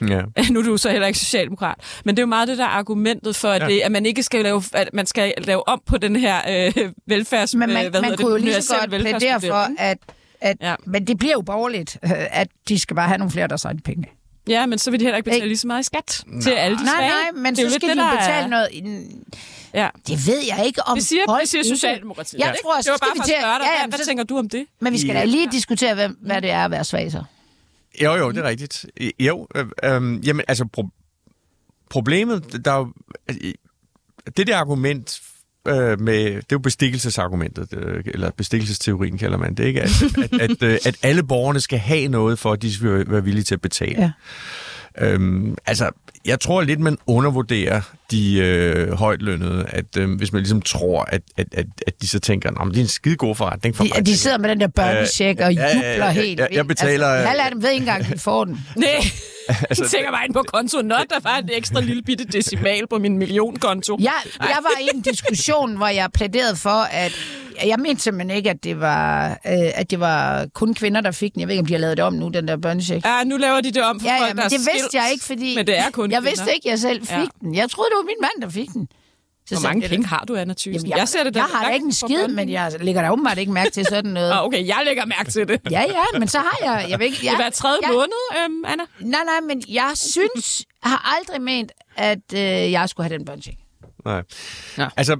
[0.00, 0.22] Ja.
[0.52, 1.74] nu er du så heller ikke socialdemokrat.
[2.04, 3.66] Men det er jo meget det der argumentet for, at, Ja.
[3.66, 6.40] det, at man ikke skal lave, at man skal lave om på den her
[6.76, 7.54] øh, velfærds...
[7.54, 9.98] Men man, øh, hvad man hedder kunne jo det, lige så godt plædere for, at,
[10.44, 10.74] at Ja.
[10.86, 13.80] men det bliver jo borgerligt, øh, at de skal bare have nogle flere, der sejler
[13.84, 14.04] penge.
[14.48, 16.78] Ja, men så vil de heller ikke betale lige så meget i skat til alle
[16.78, 17.08] de Nej, svage.
[17.10, 18.68] nej, men Det er jo så skal det, de er- betale noget...
[19.74, 19.88] Ja.
[20.08, 22.40] Det ved jeg ikke, om Det siger, folk det siger ikke- Socialdemokratiet.
[22.40, 22.58] Jeg ikke?
[22.62, 24.04] tror, det så var skal bare for at spørge dig, Ja, ja, hvad, hvad så-
[24.06, 24.66] tænker du om det?
[24.80, 25.24] Men vi skal da Ja.
[25.24, 27.22] lige diskutere, hvem, hvad det er at være svag så.
[28.02, 28.86] Jo, jo, det er rigtigt.
[29.20, 30.88] Jo, øh, øh, jamen, altså, pro-
[31.90, 32.92] problemet, der er jo,
[33.28, 33.52] altså,
[34.36, 35.20] det der argument
[35.66, 39.82] øh, med, det er jo bestikkelsesargumentet, øh, eller bestikkelsesteorien kalder man det, ikke?
[39.82, 40.02] At,
[40.32, 43.44] at, at, øh, at alle borgerne skal have noget, for at de skal være villige
[43.44, 44.00] til at betale.
[45.00, 45.06] Ja.
[45.06, 45.90] Øhm, altså,
[46.24, 47.80] jeg tror lidt, man undervurderer
[48.10, 52.18] de øh, højtlønnede, at øh, hvis man ligesom tror, at, at, at, at de så
[52.20, 54.06] tænker, at det er en skide god forretning for De, mig.
[54.06, 56.48] de sidder med den der børnecheck og Øh, ja, ja, ja, jubler ja, helt jeg-
[56.52, 56.68] jeg vildt.
[56.68, 58.60] betaler- Altså, halv af dem ved ikke engang, at de får den.
[58.76, 58.88] Nej,
[59.68, 60.86] Altså, jeg tænker bare ind på kontoen.
[60.86, 63.96] Nå, der var en ekstra lille bitte decimal på min millionkonto.
[64.00, 67.12] Jeg, jeg var i en diskussion, hvor jeg plæderede for, at
[67.66, 71.32] jeg mente simpelthen ikke, at det var, øh, at det var kun kvinder, der fik
[71.34, 71.40] den.
[71.40, 73.06] Jeg ved ikke, om de har lavet det om nu, den der børnecheck.
[73.06, 74.96] Ja, nu laver de det om for Ja, folk, ja, der men er det vidste
[74.98, 76.30] jeg ikke, fordi Men det er kun jeg kvinder.
[76.30, 77.24] vidste ikke, at jeg selv fik Ja.
[77.40, 77.54] den.
[77.54, 78.88] Jeg troede, det var min mand, der fik den.
[79.46, 80.72] Så Hvor mange penge har du, Anna Thyssen?
[80.72, 83.02] Jamen, jeg, jeg, ser det, da jeg har da ikke en skid, men jeg lægger
[83.02, 84.32] da åbenbart ikke mærke til sådan noget.
[84.34, 85.60] Ah, okay, jeg lægger mærke til det.
[85.70, 86.86] Ja, ja, men så har jeg...
[86.90, 88.84] jeg, vil ikke, Det jeg er hver tredje jeg, måned, øhm, Anna.
[89.00, 90.64] Nej, nej, men jeg synes...
[90.84, 92.40] Jeg har aldrig ment, at øh,
[92.72, 93.58] jeg skulle have den børnecheck.
[94.04, 94.22] Nej.
[94.76, 94.84] Nå.
[94.96, 95.16] Altså,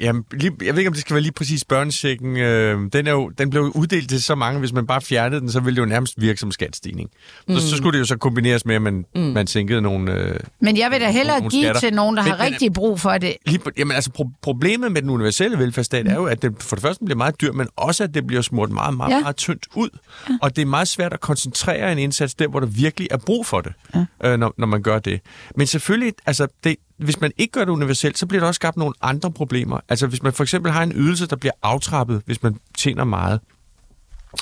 [0.00, 2.36] jamen, lige, jeg ved ikke, om det skal være lige præcis børnechecken.
[2.36, 4.58] Øh, den, er jo, den blev uddelt til så mange.
[4.60, 7.10] Hvis man bare fjernede den, så ville det jo nærmest virke som skatstigning.
[7.48, 7.54] Mm.
[7.54, 9.20] Så, så skulle det jo så kombineres med, at man, mm.
[9.20, 10.12] man sænkede nogle...
[10.12, 11.80] Øh, Men jeg vil da hellere Nogle give skatter.
[11.80, 13.36] til nogen, der Men- har men- rigtig brug for det.
[13.46, 16.82] lige, jamen, altså, pro- problemet med den universelle velfærdsstat er jo, at det for det
[16.82, 19.10] første bliver meget dyr, men også, at det bliver smurt meget, meget.
[19.12, 19.20] Ja.
[19.20, 19.88] meget tyndt ud.
[20.28, 20.34] Ja.
[20.42, 23.46] Og det er meget svært at koncentrere en indsats der, hvor der virkelig er brug
[23.46, 24.04] for det, ja.
[24.24, 25.20] øh, når, når man gør det.
[25.56, 28.76] Men selvfølgelig, altså, det, hvis man ikke gør det universelt, så bliver der også skabt
[28.76, 29.80] nogle andre problemer.
[29.88, 33.40] Altså hvis man for eksempel har en ydelse, der bliver aftrappet, hvis man tjener meget,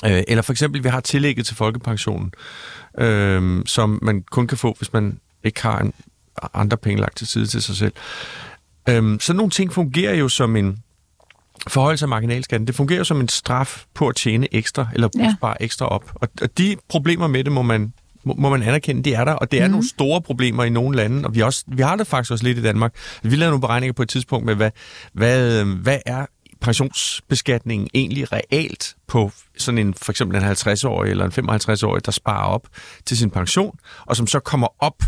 [0.05, 2.33] øh, eller for eksempel vi har tillægget til folkepensionen,
[2.97, 5.93] øh, som man kun kan få, hvis man ikke har en,
[6.53, 7.93] andre penge lagt til side til sig selv.
[8.89, 10.83] Øhm, så nogle ting fungerer jo som en
[11.67, 12.67] forholdelse af marginalskatten.
[12.67, 15.35] Det fungerer jo som en straf på at tjene ekstra, eller ja.
[15.37, 16.11] spare ekstra op.
[16.15, 17.93] Og, og de problemer med det må man,
[18.25, 19.71] må, må man anerkende, de er der, og det er mm.
[19.71, 22.57] nogle store problemer i nogle lande, og vi, også, vi har det faktisk også lidt
[22.57, 22.95] i Danmark.
[23.23, 24.71] Vi lavede nogle beregninger på et tidspunkt med, hvad,
[25.13, 26.25] hvad, øhm, hvad er
[26.61, 32.47] pensionsbeskatningen egentlig realt på sådan en for eksempel en 50-årig eller en 55-årig, der sparer
[32.47, 32.67] op
[33.05, 35.03] til sin pension, og som så kommer op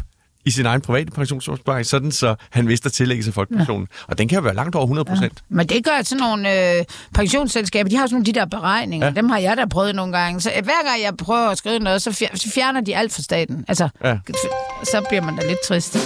[0.48, 3.88] i sin egen private pensionsopsparing, sådan så han mister tillægget til folkepensionen.
[3.92, 4.04] Ja.
[4.08, 5.34] Og den kan jo være langt over 100 procent.
[5.50, 5.56] Ja.
[5.56, 6.84] Men det gør sådan nogle øh,
[7.14, 9.08] pensionsselskaber, de har sådan nogle de der beregninger.
[9.08, 9.14] Ja.
[9.14, 10.42] Dem har jeg da prøvet nogle gange.
[10.42, 13.14] Så øh, hver gang jeg prøver at skrive noget, så fjer- så fjerner de alt
[13.14, 13.66] fra staten.
[13.68, 14.18] Altså, Ja.
[14.84, 15.98] så bliver man da lidt trist.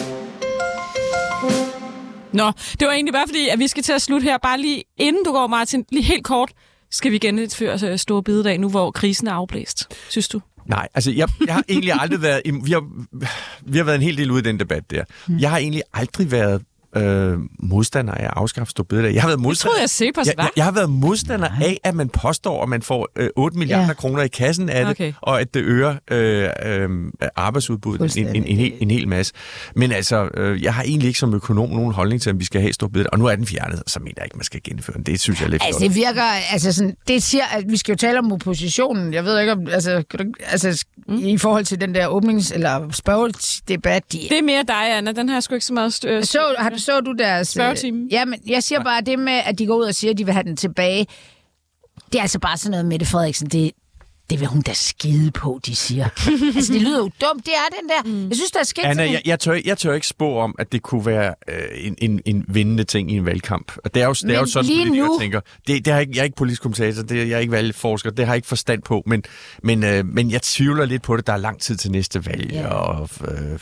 [2.33, 4.37] Nå, det var egentlig bare fordi, at vi skal til at slutte her.
[4.37, 6.51] Bare lige inden du går, Martin, lige helt kort,
[6.91, 10.41] skal vi genindføre øh, Store Bededag nu, hvor krisen er afblæst, synes du?
[10.65, 12.41] Nej, altså jeg, jeg har egentlig aldrig været...
[12.63, 12.83] Vi har,
[13.65, 15.03] vi har været en hel del ude i den debat der.
[15.39, 16.61] Jeg har egentlig aldrig været
[16.95, 19.13] øh, modstander af at afskaffe store bededag.
[19.13, 19.71] Jeg har været Det modstander...
[19.71, 22.81] troede jeg Cepos jeg, jeg, jeg har været modstander af, at man påstår, at man
[22.81, 23.93] får øh, 8 milliarder Ja.
[23.93, 25.13] kroner i kassen af det, Okay.
[25.21, 26.89] og at det øger øh, øh,
[27.35, 29.33] arbejdsudbuddet en, en, en, hel, en hel masse.
[29.75, 32.61] Men altså, øh, jeg har egentlig ikke som økonom nogen holdning til, at vi skal
[32.61, 33.13] have stor bededag.
[33.13, 35.03] Og nu er den fjernet, så mener jeg ikke, man skal gennemføre den.
[35.03, 35.95] Det synes jeg er lidt Altså, fjollet.
[35.95, 39.13] det virker, altså sådan, det siger, at vi skal jo tale om oppositionen.
[39.13, 40.03] Jeg ved ikke om, altså,
[40.51, 41.17] altså mm.
[41.17, 45.11] i forhold til den der åbnings- eller spørgedebat, de, Det er mere dig, Anna.
[45.11, 46.21] Den har jeg sgu ikke så meget styr.
[46.21, 47.47] Så, har, du- så du deres...
[47.47, 48.07] Spørgetime.
[48.11, 50.25] Ja, men jeg siger bare det med, at de går ud og siger, at de
[50.25, 51.07] vil have den tilbage.
[52.11, 53.71] Det er altså bare sådan noget, Mette Frederiksen, det,
[54.29, 56.05] det vil hun da skide på, de siger.
[56.55, 57.45] altså, det lyder jo dumt.
[57.45, 58.03] Det er den der...
[58.23, 58.27] Mm.
[58.29, 60.71] Jeg synes, der er sket Anna, jeg, jeg, tør, jeg tør ikke spå om, at
[60.71, 63.71] det kunne være øh, en, en, en vindende ting i en valgkamp.
[63.83, 65.41] Og det er jo, det er jo sådan, lige politikere nu- tænker.
[65.67, 68.09] Det, det har jeg, ikke, jeg er ikke politisk kommentator, det, jeg er ikke valgforsker,
[68.09, 69.23] det har jeg ikke forstand på, men,
[69.63, 71.27] men, øh, men jeg tvivler lidt på det.
[71.27, 72.51] Der er lang tid til næste valg.
[72.51, 72.67] Ja.
[72.67, 73.59] Og, øh, Jamen,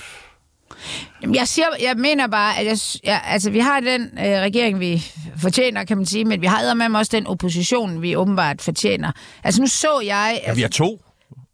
[1.34, 5.06] Jeg, siger, jeg mener bare, at jeg, ja, altså, vi har den øh, regering, vi
[5.42, 9.12] fortjener, kan man sige, men vi har med også den opposition, vi åbenbart fortjener.
[9.44, 10.42] Altså nu så jeg...
[10.48, 11.02] ja, vi er to.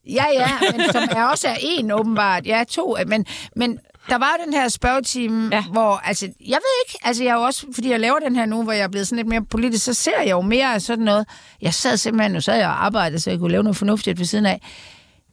[0.10, 2.46] Ja, ja, men som er også er en åbenbart.
[2.46, 2.98] Ja, to.
[3.08, 5.64] Men, men der var jo den her spørgetime, ja.
[5.64, 8.46] hvor, altså, jeg ved ikke, altså jeg er jo også, fordi jeg laver den her
[8.46, 10.82] nu, hvor jeg er blevet sådan lidt mere politisk, så ser jeg jo mere af
[10.82, 11.28] sådan noget.
[11.62, 14.26] Jeg sad simpelthen, nu sad jeg og arbejdede, så jeg kunne lave noget fornuftigt ved
[14.26, 14.62] siden af.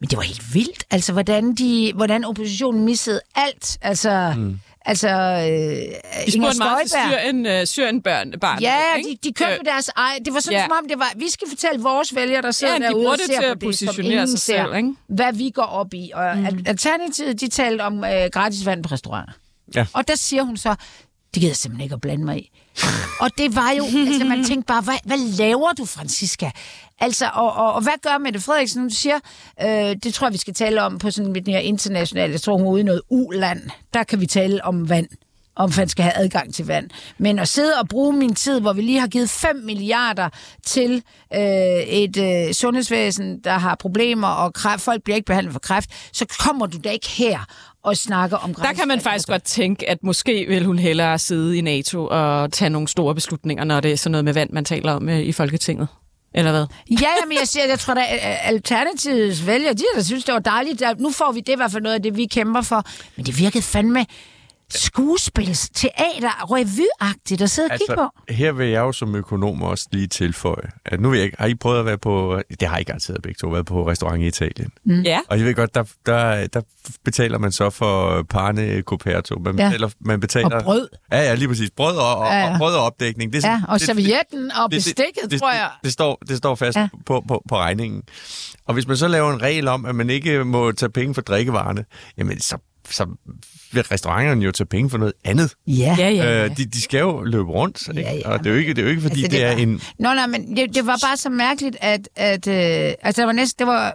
[0.02, 3.78] Men det var helt vildt, altså hvordan, de, hvordan oppositionen missede alt.
[3.82, 4.60] Altså, mm.
[4.84, 7.20] altså øh, De Inger spurgte meget til Støjberg.
[7.20, 8.60] Syrien, uh, Syrien børn, barn.
[8.62, 9.08] Ja, ikke?
[9.22, 10.18] de, de købte deres ej.
[10.24, 10.64] Det var sådan, Ja.
[10.64, 13.16] som om det var, vi skal fortælle vores vælgere, der sidder Ja, de derude og
[13.18, 14.94] det ser til på at det, som positionere ingen sig ser, selv, ikke?
[15.08, 16.10] hvad vi går op i.
[16.14, 16.64] Og mm.
[16.66, 19.32] Alternativet, de talte om øh, gratis vand på restauranter.
[19.74, 19.86] Ja.
[19.92, 20.74] Og der siger hun så,
[21.34, 22.50] det gider jeg simpelthen ikke at blande mig i.
[23.20, 26.50] og det var jo, altså man tænkte bare, hvad, hvad laver du, Francisca?
[27.00, 28.88] Altså, og, og, og hvad gør Mette Frederiksen?
[28.88, 29.18] du siger,
[29.62, 32.32] øh, det tror jeg, vi skal tale om på sådan lidt mere internationalt.
[32.32, 33.70] Jeg tror, hun er ude i noget uland.
[33.94, 35.08] Der kan vi tale om vand
[35.56, 36.90] om man skal have adgang til vand.
[37.18, 40.28] Men at sidde og bruge min tid, hvor vi lige har givet 5 milliarder
[40.66, 41.02] til
[41.34, 45.90] øh, et øh, sundhedsvæsen, der har problemer, og kræft, folk bliver ikke behandlet for kræft,
[46.12, 47.38] så kommer du da ikke her
[47.84, 51.58] og snakker om Der kan man faktisk godt tænke, at måske vil hun hellere sidde
[51.58, 54.64] i NATO og tage nogle store beslutninger, når det er sådan noget med vand, man
[54.64, 55.88] taler om øh, i Folketinget.
[56.34, 56.66] Eller hvad?
[56.90, 60.80] Ja, men jeg siger, jeg tror, at Alternativets vælgere, de da synes, det var dejligt.
[60.80, 62.84] Der, nu får vi det i hvert fald noget af det, vi kæmper for.
[63.16, 64.06] Men det virkede fandme
[64.78, 68.00] skuespils, teater, revyagtigt at sidde og kigge på.
[68.28, 71.36] Altså, her vil jeg jo som økonom også lige tilføje, at nu vil jeg ikke,
[71.40, 74.22] har I prøvet at være på, det har I garanteret begge to, været på restaurant
[74.22, 74.70] i Italien.
[74.84, 75.00] Mm.
[75.02, 75.20] Ja.
[75.28, 76.60] Og jeg ved godt, der, der, der
[77.04, 79.38] betaler man så for parne coperto.
[79.38, 79.66] Man Ja.
[79.68, 80.88] betaler, man betaler, Og brød.
[81.12, 81.70] Ja, ja, lige præcis.
[81.76, 82.52] Brød og, og, Ja, ja.
[82.52, 83.32] og, brød og opdækning.
[83.32, 85.70] Det, er Ja, og det- servietten og det- bestikket, det, tror jeg.
[85.74, 86.76] Det, det, står, det står fast.
[86.78, 86.88] Ja.
[87.06, 88.02] på, på, på regningen.
[88.66, 91.22] Og hvis man så laver en regel om, at man ikke må tage penge for
[91.22, 91.84] drikkevarerne,
[92.18, 92.56] jamen så,
[92.90, 93.06] så
[93.72, 95.54] vil restauranterne jo tage penge for noget andet.
[95.66, 96.44] Ja, Ja, ja.
[96.44, 98.00] Øh, de, de skal jo løbe rundt, ikke?
[98.00, 98.30] Ja, ja.
[98.30, 99.62] og det er jo ikke, det er jo ikke fordi altså, det, det er var...
[99.62, 99.80] en...
[99.98, 103.32] Nå, nej, men det, det var bare så mærkeligt, at, at øh, altså, det var
[103.32, 103.94] næsten, det var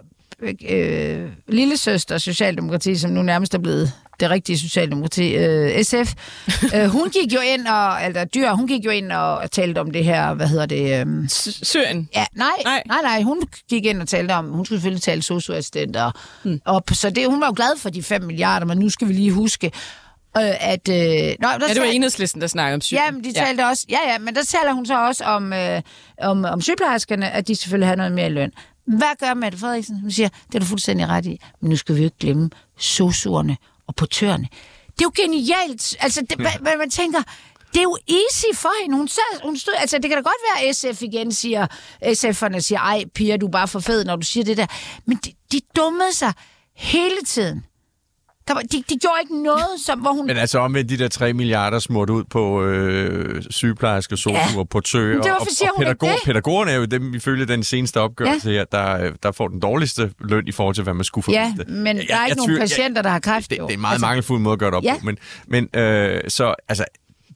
[0.70, 5.94] øh, lille søster Socialdemokrati, som nu nærmest er blevet det rigtige Socialdemokrati, øh, SF.
[6.74, 9.90] øh, hun gik jo ind, og, eller Dyr, hun gik jo ind og talte om
[9.90, 11.00] det her, hvad hedder det?
[11.06, 12.08] Øh, S- Syrien.
[12.14, 12.82] Ja, nej, Nej.
[12.86, 16.10] nej, nej, hun gik ind og talte om, hun skulle selvfølgelig tale socioassistenter
[16.42, 16.60] hmm.
[16.64, 19.12] op, så det, hun var jo glad for de 5 milliarder, men nu skal vi
[19.12, 19.66] lige huske,
[20.36, 20.88] øh, at...
[20.88, 23.04] Øh, nå, der Ja, det var enhedslisten, der snakkede om Syrien.
[23.04, 25.82] Ja, men de talte også, ja, ja, men der taler hun så også om, øh,
[26.22, 28.52] om, om sygeplejerskerne, at de selvfølgelig har noget mere løn.
[28.88, 30.00] Hvad gør Mette Frederiksen?
[30.00, 32.50] Hun siger, det er du fuldstændig ret i, men nu skal vi jo ikke glemme
[32.78, 34.48] sosuerne og portørerne.
[34.86, 35.96] Det er jo genialt.
[36.00, 36.58] Altså, det, ja.
[36.60, 37.22] man, man tænker,
[37.72, 38.96] det er jo easy for hende.
[38.96, 41.66] Hun, sad, hun stod, altså, det kan da godt være, at SF igen siger,
[42.04, 44.66] SF'erne siger, ej, Pia, du er bare for fed, når du siger det der.
[45.04, 46.32] Men de, de dummede sig
[46.74, 47.64] hele tiden.
[48.48, 50.26] Der var, de, de gjorde ikke noget, som, hvor hun...
[50.26, 54.58] Men altså om med de der 3 milliarder smurt ud på øh, sygeplejersker, sosuer, Ja.
[54.58, 54.64] ja.
[54.64, 56.18] portører det var og, og pædagog, det?
[56.24, 58.56] pædagogerne er jo dem, ifølge den seneste opgørelse ja.
[58.56, 61.72] her, der, der får den dårligste løn i forhold til, hvad man skulle Ja, forvente.
[61.72, 63.50] men Jeg- der er jeg ikke nogen tvivl- jeg- patienter, der har kræft.
[63.50, 63.66] det, jo.
[63.66, 64.94] det er en meget altså, mangelfuld måde at gøre det op Ja.
[65.00, 65.06] på.
[65.06, 66.84] Men, men øh, så altså,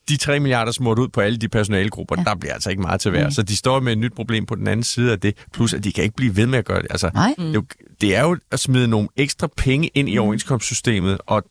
[0.09, 2.25] de 3 milliarder smurt ud på alle de personalegrupper, ja.
[2.25, 3.25] der bliver altså ikke meget til værd.
[3.25, 3.31] Mm.
[3.31, 5.85] Så de står med et nyt problem på den anden side af det, plus at
[5.85, 6.87] de kan ikke blive ved med at gøre det.
[6.91, 7.35] Altså, Nej.
[7.39, 7.65] det, er jo,
[8.01, 11.43] det er jo at smide nogle ekstra penge ind i overenskomstsystemet, og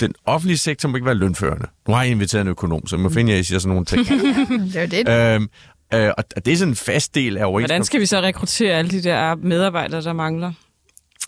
[0.00, 1.66] den offentlige sektor må ikke være lønførende.
[1.88, 4.06] Nu har jeg inviteret en økonom, så må finde, at jeg siger sådan nogle ting.
[4.72, 5.34] Det er det.
[5.34, 5.48] øhm,
[5.94, 7.84] øh, og det er sådan en fast del af Hvordan overenskomsten.
[7.84, 10.52] skal vi så rekruttere alle de der medarbejdere, der mangler?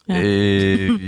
[0.09, 0.23] Ja.
[0.23, 1.01] Øh,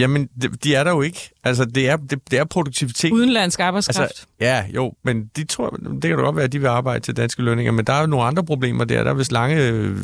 [0.00, 1.30] jamen, de, de er der jo ikke.
[1.44, 3.12] Altså, det er, det, det er produktivitet.
[3.12, 4.00] Udenlandsk arbejdskraft.
[4.00, 7.16] Altså, ja, jo, men de tror, det kan godt være, at de vil arbejde til
[7.16, 9.04] danske lønninger, men der er jo nogle andre problemer der.
[9.04, 9.98] Der er vist lange, øh,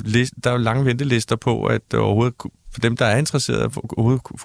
[0.45, 2.35] der er lange ventelister på, at overhovedet
[2.73, 3.73] for dem, der er interesserede, at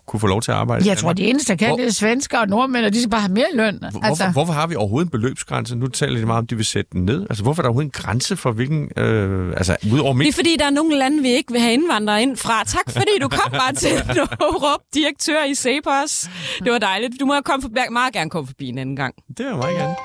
[0.05, 0.88] kunne få lov til at arbejde.
[0.89, 3.09] Jeg tror, de eneste, der kan, Hvor- det er svensker og nordmænd, og de skal
[3.09, 3.80] bare have mere løn.
[3.84, 5.76] Altså, Hvorfor, hvorfor har vi overhovedet en beløbsgrænse?
[5.76, 7.26] Nu taler de meget om, at de vil sætte den ned.
[7.30, 8.89] Altså, hvorfor er der overhovedet en grænse for hvilken...
[8.97, 12.21] Øh, altså, udover Det er fordi, der er nogle lande, vi ikke vil have indvandrere
[12.21, 12.63] ind fra.
[12.63, 16.30] Tak fordi du kom bare til Norup, direktør i Cepos.
[16.63, 17.13] Det var dejligt.
[17.19, 19.15] Du må komme forbi, meget gerne komme forbi en anden gang.
[19.38, 19.95] Det er jeg meget gerne.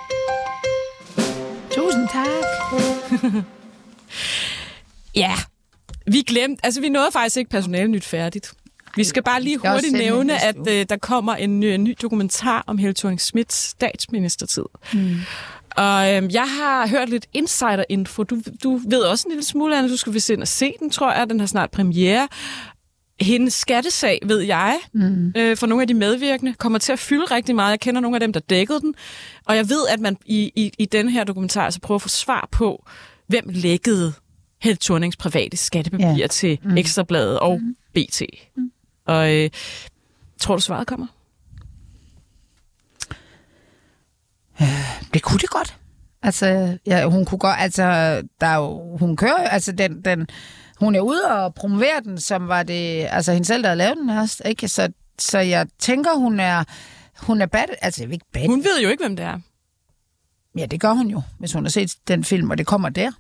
[1.74, 2.26] Tusind tak.
[5.16, 5.32] Ja,
[6.06, 8.52] vi glemte, altså vi nåede faktisk ikke personale nyt færdigt.
[8.96, 12.64] Vi skal bare lige hurtigt nævne, at øh, der kommer en ny, en ny dokumentar
[12.66, 14.64] om Helle thorning Schmidts statsministertid.
[14.94, 15.16] Mm.
[15.76, 18.22] Og øhm, jeg har hørt lidt insider-info.
[18.22, 19.90] Du, du ved også en lille smule, Anna.
[19.90, 21.30] Du skal vist ind og se den, tror jeg.
[21.30, 22.28] Den har snart premiere.
[23.20, 25.32] Hendes skattesag, ved jeg, mm.
[25.36, 27.70] øh, for nogle af de medvirkende, kommer til at fylde rigtig meget.
[27.70, 28.94] Jeg kender nogle af dem, der dækkede den.
[29.44, 32.08] Og jeg ved, at man i, i, i den her dokumentar altså prøver at få
[32.08, 32.86] svar på,
[33.26, 34.12] hvem lækkede
[34.60, 36.26] Helle Thornings private skattepapirer Ja.
[36.26, 36.76] til mm.
[36.76, 37.76] Ekstrabladet og mm.
[37.94, 38.22] BT.
[38.56, 38.72] Mm.
[39.06, 39.50] Og øh,
[40.40, 41.06] tror du, svaret kommer?
[45.14, 45.76] Det kunne det godt.
[46.22, 47.82] Altså, ja, hun kunne godt, altså,
[48.40, 50.26] der er jo, hun kører altså, den, den,
[50.80, 53.96] hun er ude og promovere den, som var det, altså, hende selv, der havde lavet
[53.96, 54.68] den her, ikke?
[54.68, 56.64] Så, så jeg tænker, hun er,
[57.18, 58.46] hun er bad, altså, jeg vil ikke bad.
[58.46, 59.38] Hun ved jo ikke, hvem det er.
[60.58, 63.10] Ja, det gør hun jo, hvis hun har set den film, og det kommer der.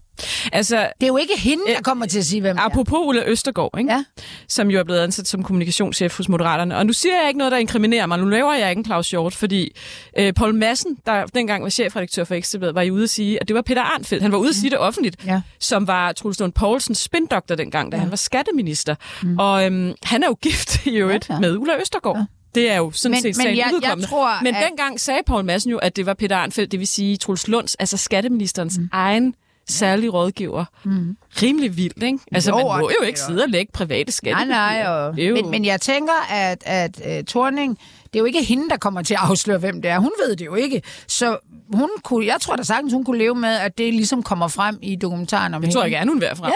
[0.52, 2.66] Altså, Det er jo ikke hende, der Øh, kommer til at sige, hvem det er.
[2.66, 3.92] apropos Ulla Østergaard, ikke?
[3.92, 4.04] Ja.
[4.48, 6.76] som jo er blevet ansat som kommunikationschef hos Moderaterne.
[6.76, 8.18] Og nu siger jeg ikke noget, der inkriminerer mig.
[8.18, 9.76] Nu laver jeg ikke en Claus Hjort, fordi
[10.18, 13.48] øh, Paul Madsen, der dengang var chefredaktør for Ekstrabladet, var jo ude at sige, at
[13.48, 14.22] det var Peter Arnfeldt.
[14.22, 15.40] Han var ude at sige det offentligt, Ja.
[15.60, 18.00] som var Troels Lund Poulsens spindoktor dengang, da ja.
[18.00, 18.94] han var skatteminister.
[19.22, 19.38] Mm.
[19.38, 22.16] Og øhm, han er jo gift i øvrigt Ja, med Ulla Østergaard.
[22.16, 22.24] Ja.
[22.54, 25.44] Det er jo sådan Men- set men jeg- jeg tror, Men at- dengang sagde Paul
[25.44, 28.88] Madsen jo, at det var Peter Arnfeldt, det vil sige Troels Lunds, altså skatteministerens mm.
[28.92, 29.34] egen
[29.70, 30.64] særlige rådgiver.
[30.84, 31.16] Mm.
[31.42, 32.18] Rimelig vildt, ikke?
[32.32, 34.48] Altså, Jo, man må det jo ikke sidde og lægge private Nej, skattepapirer.
[34.48, 38.42] nej, og, jo- men, men jeg tænker, at, at uh, Torning, det er jo ikke
[38.44, 39.98] hende, der kommer til at afsløre, hvem det er.
[39.98, 40.82] Hun ved det jo ikke.
[41.08, 41.38] Så
[41.74, 44.78] hun kunne, jeg tror da sagtens, hun kunne leve med, at det ligesom kommer frem
[44.82, 45.98] i dokumentaren om Det tror jeg hende.
[45.98, 46.46] gerne, hun vil fra.
[46.46, 46.52] Ja.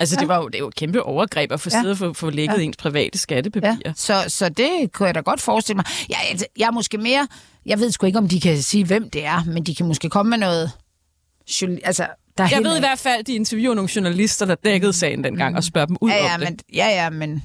[0.00, 0.20] Altså, Ja.
[0.20, 1.78] det var jo, det er jo et kæmpe overgreb at få Ja.
[1.80, 2.62] siddet og få, få lægget Ja.
[2.62, 3.76] ens private skattepapirer.
[3.86, 5.84] Ja, så, så det kunne jeg da godt forestille mig.
[6.08, 7.26] Jeg, altså, jeg er måske mere...
[7.66, 10.08] Jeg ved sgu ikke, om de kan sige, hvem det er, men de kan måske
[10.10, 10.70] komme med noget...
[11.84, 12.06] Altså,
[12.38, 15.56] der Jeg ved i hvert fald, at de interviewer nogle journalister, der dækkede sagen dengang,
[15.56, 16.48] og spørger dem ud ja, ja, om det.
[16.50, 17.42] men, ja, ja, men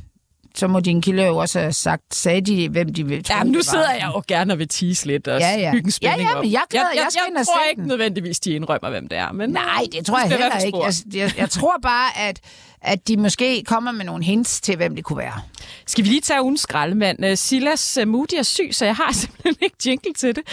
[0.55, 3.43] så må din kilde jo også have sagt, sagde de, hvem de vil tro, Ja,
[3.43, 5.71] men nu sidder jeg jo gerne og vil tease lidt og Ja, ja.
[5.71, 7.69] bygge en spænding Ja, ja, men jeg er glad, jeg, jeg jeg, og jeg tror
[7.69, 7.87] ikke den.
[7.87, 9.31] nødvendigvis, de indrømmer, hvem det er.
[9.31, 10.77] Men Nej, det tror jeg heller ikke.
[10.83, 12.39] Jeg, jeg, jeg tror bare, at,
[12.81, 15.41] at de måske kommer med nogle hints til, hvem det kunne være.
[15.87, 17.25] Skal vi lige tage ugens skraldemand?
[17.25, 20.43] Øh, Silas øh, Moody er syg, så jeg har simpelthen ikke jingle til det.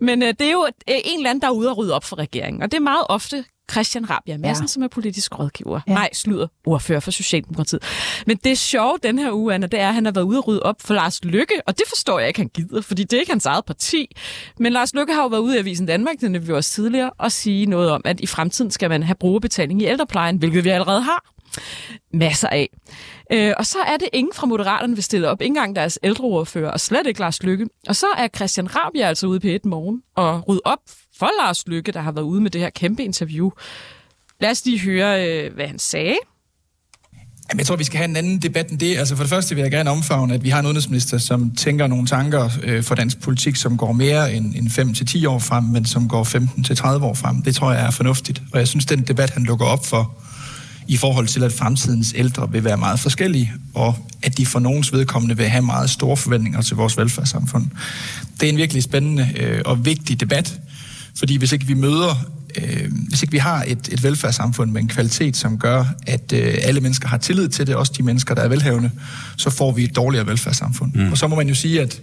[0.00, 2.18] Men øh, det er jo en eller anden, der er ude og rydde op for
[2.18, 2.62] regeringen.
[2.62, 4.68] Og det er meget ofte Christian Rabia Madsen, Ja.
[4.68, 5.80] som er politisk rådgiver.
[5.88, 5.92] Ja.
[5.94, 6.46] Nej, slutter.
[6.66, 7.82] Ordfører for Socialdemokratiet.
[8.26, 10.48] Men det sjove den her uge, Anna, det er, at han har været ude og
[10.48, 11.54] rydde op for Lars Lykke.
[11.66, 14.16] Og det forstår jeg ikke, han gider, fordi det er ikke hans eget parti.
[14.58, 17.32] Men Lars Lykke har jo været ude i Avisen Danmark, nævnte vi også tidligere, og
[17.32, 21.00] sige noget om, at i fremtiden skal man have brugerbetaling i ældreplejen, hvilket vi allerede
[21.02, 21.24] har
[22.12, 22.68] masser af.
[23.32, 26.70] Øh, og så er det ingen fra Moderaterne vil stille op, ikke engang deres ældreordfører,
[26.70, 27.66] og slet ikke Lars Lykke.
[27.88, 30.78] Og så er Christian Rabia altså ude på et morgen og rydde op
[31.18, 33.50] for Lars Lykke, der har været ude med det her kæmpe interview.
[34.40, 36.16] Lad os lige høre, øh, hvad han sagde.
[37.50, 38.98] Jamen, jeg tror, vi skal have en anden debat end det.
[38.98, 41.86] Altså for det første vil jeg gerne omfavne, at vi har en udenrigsminister, som tænker
[41.86, 45.38] nogle tanker øh, for dansk politik, som går mere end, end 5 til 10 år
[45.38, 47.42] frem, men som går 15 til 30 år frem.
[47.42, 48.42] Det tror jeg er fornuftigt.
[48.52, 50.16] Og jeg synes, den debat, han lukker op for,
[50.88, 54.92] i forhold til, at fremtidens ældre vil være meget forskellige, og at de for nogens
[54.92, 57.66] vedkommende vil have meget store forventninger til vores velfærdssamfund.
[58.40, 60.60] Det er en virkelig spændende øh, og vigtig debat,
[61.18, 64.88] fordi hvis ikke vi møder øh, hvis ikke vi har et, et velfærdssamfund med en
[64.88, 68.42] kvalitet, som gør, at øh, alle mennesker har tillid til det, også de mennesker, der
[68.42, 68.90] er velhavende,
[69.36, 70.94] så får vi et dårligere velfærdssamfund.
[70.94, 71.10] Mm.
[71.10, 72.00] Og så må man jo sige, at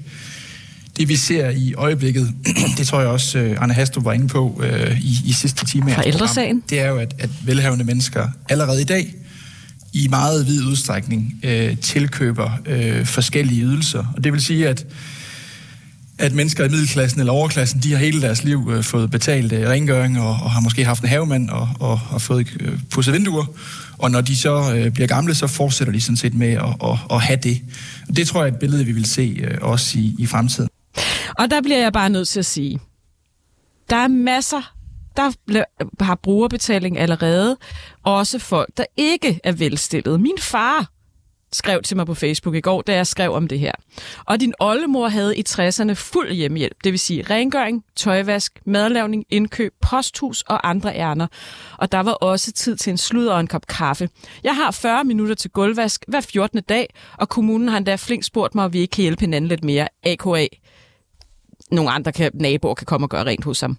[0.97, 2.34] det vi ser i øjeblikket,
[2.78, 5.93] det tror jeg også, uh, Arne Hastrup var inde på uh, i, i sidste time.
[5.93, 6.64] Fra ældresagen?
[6.70, 9.14] Det er jo, at, at velhavende mennesker allerede i dag
[9.93, 14.14] i meget vid udstrækning uh, tilkøber uh, forskellige ydelser.
[14.18, 14.86] Og det vil sige, at
[16.20, 19.70] at mennesker i middelklassen eller overklassen, de har hele deres liv øh, fået betalt øh,
[19.70, 23.45] rengøring og, og har måske haft en havemand og, og har fået øh, pudset vinduer.
[23.97, 26.97] Og når de så øh, bliver gamle, så fortsætter de sådan set med at, at,
[27.11, 27.61] at have det.
[28.09, 30.70] Og det tror jeg er et billede, vi vil se øh, også i, i fremtiden.
[31.38, 32.80] Og der bliver jeg bare nødt til at sige,
[33.89, 34.74] der er masser,
[35.18, 35.32] der
[36.03, 37.57] har brugerbetaling allerede.
[38.03, 40.18] Også folk, der ikke er velstillede.
[40.18, 40.92] Min far
[41.55, 43.71] skrev til mig på Facebook i går, da jeg skrev om det her.
[44.25, 49.73] Og din oldemor havde i 60'erne fuld hjemmehjælp, det vil sige rengøring, tøjvask, madlavning, indkøb,
[49.81, 51.27] posthus og andre ærner.
[51.77, 54.09] Og der var også tid til en slud og en kop kaffe.
[54.43, 56.61] Jeg har 40 minutter til gulvvask hver 14.
[56.69, 59.63] dag, og kommunen har endda flink spurgt mig, om vi ikke kan hjælpe hinanden lidt
[59.63, 59.87] mere.
[60.03, 60.47] AKA
[61.71, 63.77] nogle andre kan, naboer kan komme og gøre rent hos ham.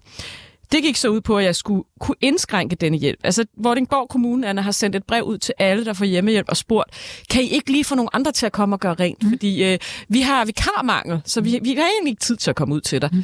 [0.75, 3.19] Det gik så ud på, at jeg skulle kunne indskrænke denne hjælp.
[3.23, 6.57] Altså, Vordingborg Kommune Anna, har sendt et brev ud til alle, der får hjemmehjælp og
[6.57, 6.89] spurgt,
[7.29, 9.23] kan I ikke lige få nogle andre til at komme og gøre rent?
[9.23, 9.29] Mm.
[9.29, 12.75] Fordi øh, vi har vikarmangel, så vi, vi har egentlig ikke tid til at komme
[12.75, 13.09] ud til dig.
[13.13, 13.23] Mm.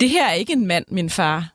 [0.00, 1.54] Det her er ikke en mand, min far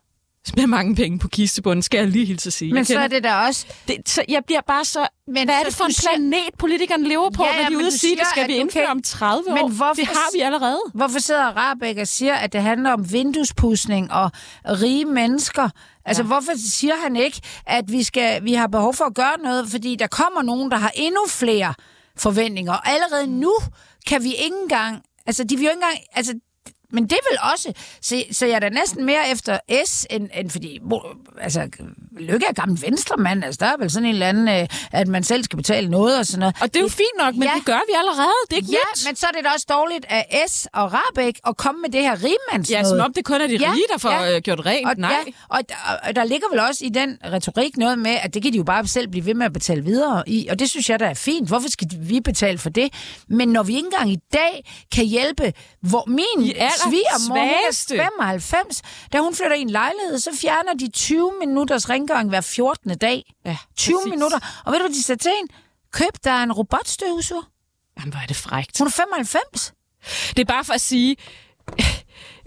[0.56, 2.74] med mange penge på kistebunden, skal jeg lige hilse at sige.
[2.74, 3.66] Men så er det da også...
[3.88, 5.08] Det, så jeg bliver bare så...
[5.26, 6.56] Men hvad er det for en planet, siger...
[6.58, 8.82] politikerne lever på, ja, ja, når de er ude og sige, det skal vi indføre
[8.82, 8.90] kan...
[8.90, 9.68] om 30 men år?
[9.68, 9.94] Hvorfor...
[9.94, 10.80] Det har vi allerede.
[10.94, 14.30] Hvorfor sidder Rabeck og siger, at det handler om vinduespudsning og
[14.64, 15.68] rige mennesker?
[16.04, 16.26] Altså, ja.
[16.26, 19.96] hvorfor siger han ikke, at vi, skal, vi har behov for at gøre noget, fordi
[19.96, 21.74] der kommer nogen, der har endnu flere
[22.16, 22.72] forventninger.
[22.72, 23.52] Og allerede nu
[24.06, 25.02] kan vi ikke engang...
[25.26, 25.98] Altså, de vil jo ikke engang...
[26.12, 26.34] Altså,
[26.96, 27.72] men det vil også,
[28.02, 30.80] så, så jeg er da næsten mere efter S, end, end fordi,
[31.40, 31.68] altså,
[32.20, 35.24] Lykke er gammel venstremand, altså der er vel sådan en eller anden, øh, at man
[35.24, 36.56] selv skal betale noget og sådan noget.
[36.60, 37.54] Og det er jo fint nok, men ja.
[37.56, 39.06] det gør vi allerede, det er ikke Ja, nyt.
[39.08, 42.00] men så er det da også dårligt af S og Rabeck at komme med det
[42.02, 44.36] her rigmands Ja, som om det kun er de ja, rige, der får ja.
[44.36, 45.16] Øh, gjort rent, og, nej.
[45.26, 45.60] Ja, og,
[46.02, 48.64] og der ligger vel også i den retorik noget med, at det kan de jo
[48.64, 51.14] bare selv blive ved med at betale videre i, og det synes jeg, der er
[51.14, 51.48] fint.
[51.48, 52.92] Hvorfor skal vi betale for det?
[53.28, 56.52] Men når vi ikke engang i dag kan hjælpe, hvor min
[56.90, 58.82] svigermor, 95,
[59.12, 62.98] da hun flytter i en lejlighed, så fjerner de 20 minutters rengøring hver 14.
[62.98, 63.34] dag.
[63.44, 64.10] Ja, 20 præcis.
[64.10, 64.38] minutter.
[64.64, 65.48] Og ved du, hvad de sagde til en?
[65.92, 67.42] Køb der en robotstøvsuger.
[67.98, 68.78] Jamen, hvor er det frægt.
[68.78, 69.72] Hun er 95.
[70.30, 71.16] Det er bare for at sige,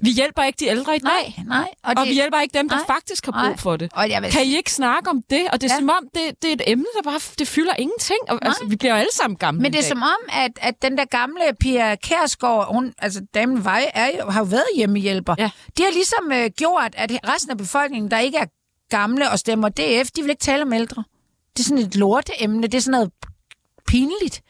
[0.02, 1.34] vi hjælper ikke de ældre i dag.
[1.38, 1.70] Nej, nej.
[1.84, 3.58] Og, det, og vi hjælper ikke dem, der nej, faktisk har brug nej.
[3.58, 3.92] for det.
[3.94, 4.32] Og jeg vil...
[4.32, 5.48] Kan I ikke snakke om det?
[5.52, 5.80] Og det er ja.
[5.80, 8.20] som om, det, det er et emne, der bare det fylder ingenting.
[8.30, 10.82] Og, altså, vi bliver jo alle sammen gamle Men det er som om, at, at
[10.82, 15.36] den der gamle Pia Kærsgaard, hun, altså damen Vej, er jo, har jo været hjemmehjælper.
[15.38, 15.50] Ja.
[15.78, 18.46] De har ligesom øh, gjort, at resten af befolkningen, der ikke er
[18.90, 21.04] gamle og stemmer DF, de vil ikke tale om ældre.
[21.54, 22.62] Det er sådan et lorteemne.
[22.62, 23.12] Det er sådan noget
[23.88, 24.42] pinligt.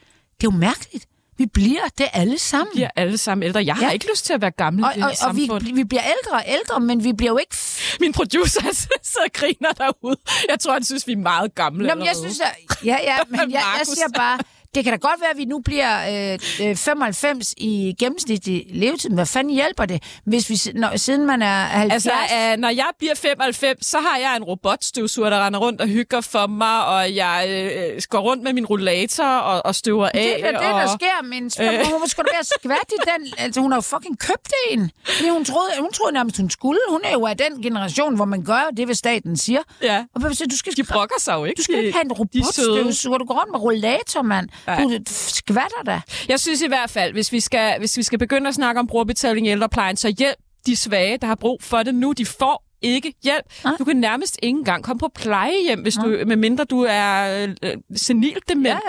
[0.42, 1.09] Det er jo mærkeligt.
[1.40, 2.68] Vi bliver det alle sammen.
[2.74, 3.66] Vi bliver alle sammen ældre.
[3.66, 3.92] Jeg har ja.
[3.92, 6.38] ikke lyst til at være gammel og, i det og, og vi, vi bliver ældre
[6.38, 7.56] og ældre, men vi bliver jo ikke...
[8.00, 10.18] Min producer sidder og griner derude.
[10.50, 11.88] Jeg tror, han synes, vi er meget gamle.
[11.88, 14.40] Nå, men jeg synes, at, ja, ja, men jeg, jeg siger bare,
[14.76, 19.10] det kan da godt være, at vi nu bliver øh, 95 øh, i gennemsnitlig levetid.
[19.10, 22.06] Hvad fanden hjælper det, hvis vi, når, siden man er 70?
[22.06, 25.88] Altså, øh, når jeg bliver 95, så har jeg en robotstøvsuger, der render rundt og
[25.88, 30.12] hygger for mig, og jeg øh, går rundt med min rollator og, og støver af.
[30.14, 32.00] Det er det, og, der sker, men øh.
[32.00, 33.34] hun skulle da være skvært i den.
[33.38, 34.92] Altså, hun har jo fucking købt en.
[35.06, 36.80] Fordi hun troede, hun troede nærmest, hun skulle.
[36.90, 39.62] Hun er jo af den generation, hvor man gør det, hvad staten siger.
[39.82, 40.06] Ja.
[40.16, 41.58] Og hvad du skal, de brokker sig jo ikke.
[41.58, 43.18] Du skal ikke have en robotstøvsuger.
[43.18, 44.50] Du går rundt med rollator, mand.
[44.68, 46.02] Du skvatter da.
[46.28, 48.88] Jeg synes i hvert fald, hvis vi skal, hvis vi skal begynde at snakke om
[48.88, 52.14] brugerbetaling i ældreplejen, så hjælp de svage, der har brug for det nu.
[52.14, 53.46] De får ikke hjælp.
[53.64, 53.74] Nej.
[53.80, 58.38] Du kan nærmest ikke engang komme på plejehjem, hvis du, medmindre du er øh, senil
[58.50, 58.80] dement,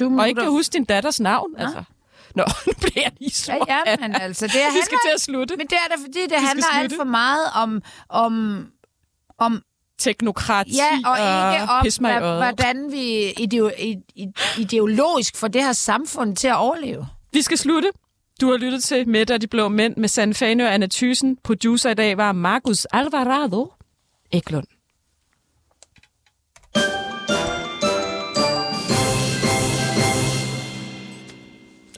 [0.00, 1.52] ja, og ikke kan huske din datters navn.
[1.52, 1.64] Nej.
[1.64, 1.84] Altså.
[2.34, 3.52] Nå, nu bliver jeg lige sur.
[3.68, 5.56] Ja, ja, men altså, det er, vi skal til at slutte.
[5.56, 8.66] Men det er da, fordi det vi handler alt for meget om, om,
[9.38, 9.62] om
[9.98, 13.34] teknokrati ja, og, ikke om, og hvordan vi
[14.58, 17.06] ideologisk får det her samfund til at overleve.
[17.32, 17.90] Vi skal slutte.
[18.40, 21.36] Du har lyttet til Mette og de blå mænd med Sand Fanø og Anna Thysen.
[21.44, 23.72] Producer i dag var Markus Alvarado
[24.32, 24.66] Eklund.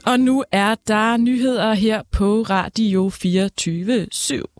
[0.05, 4.56] Og nu er der nyheder her på Radio 24 /7.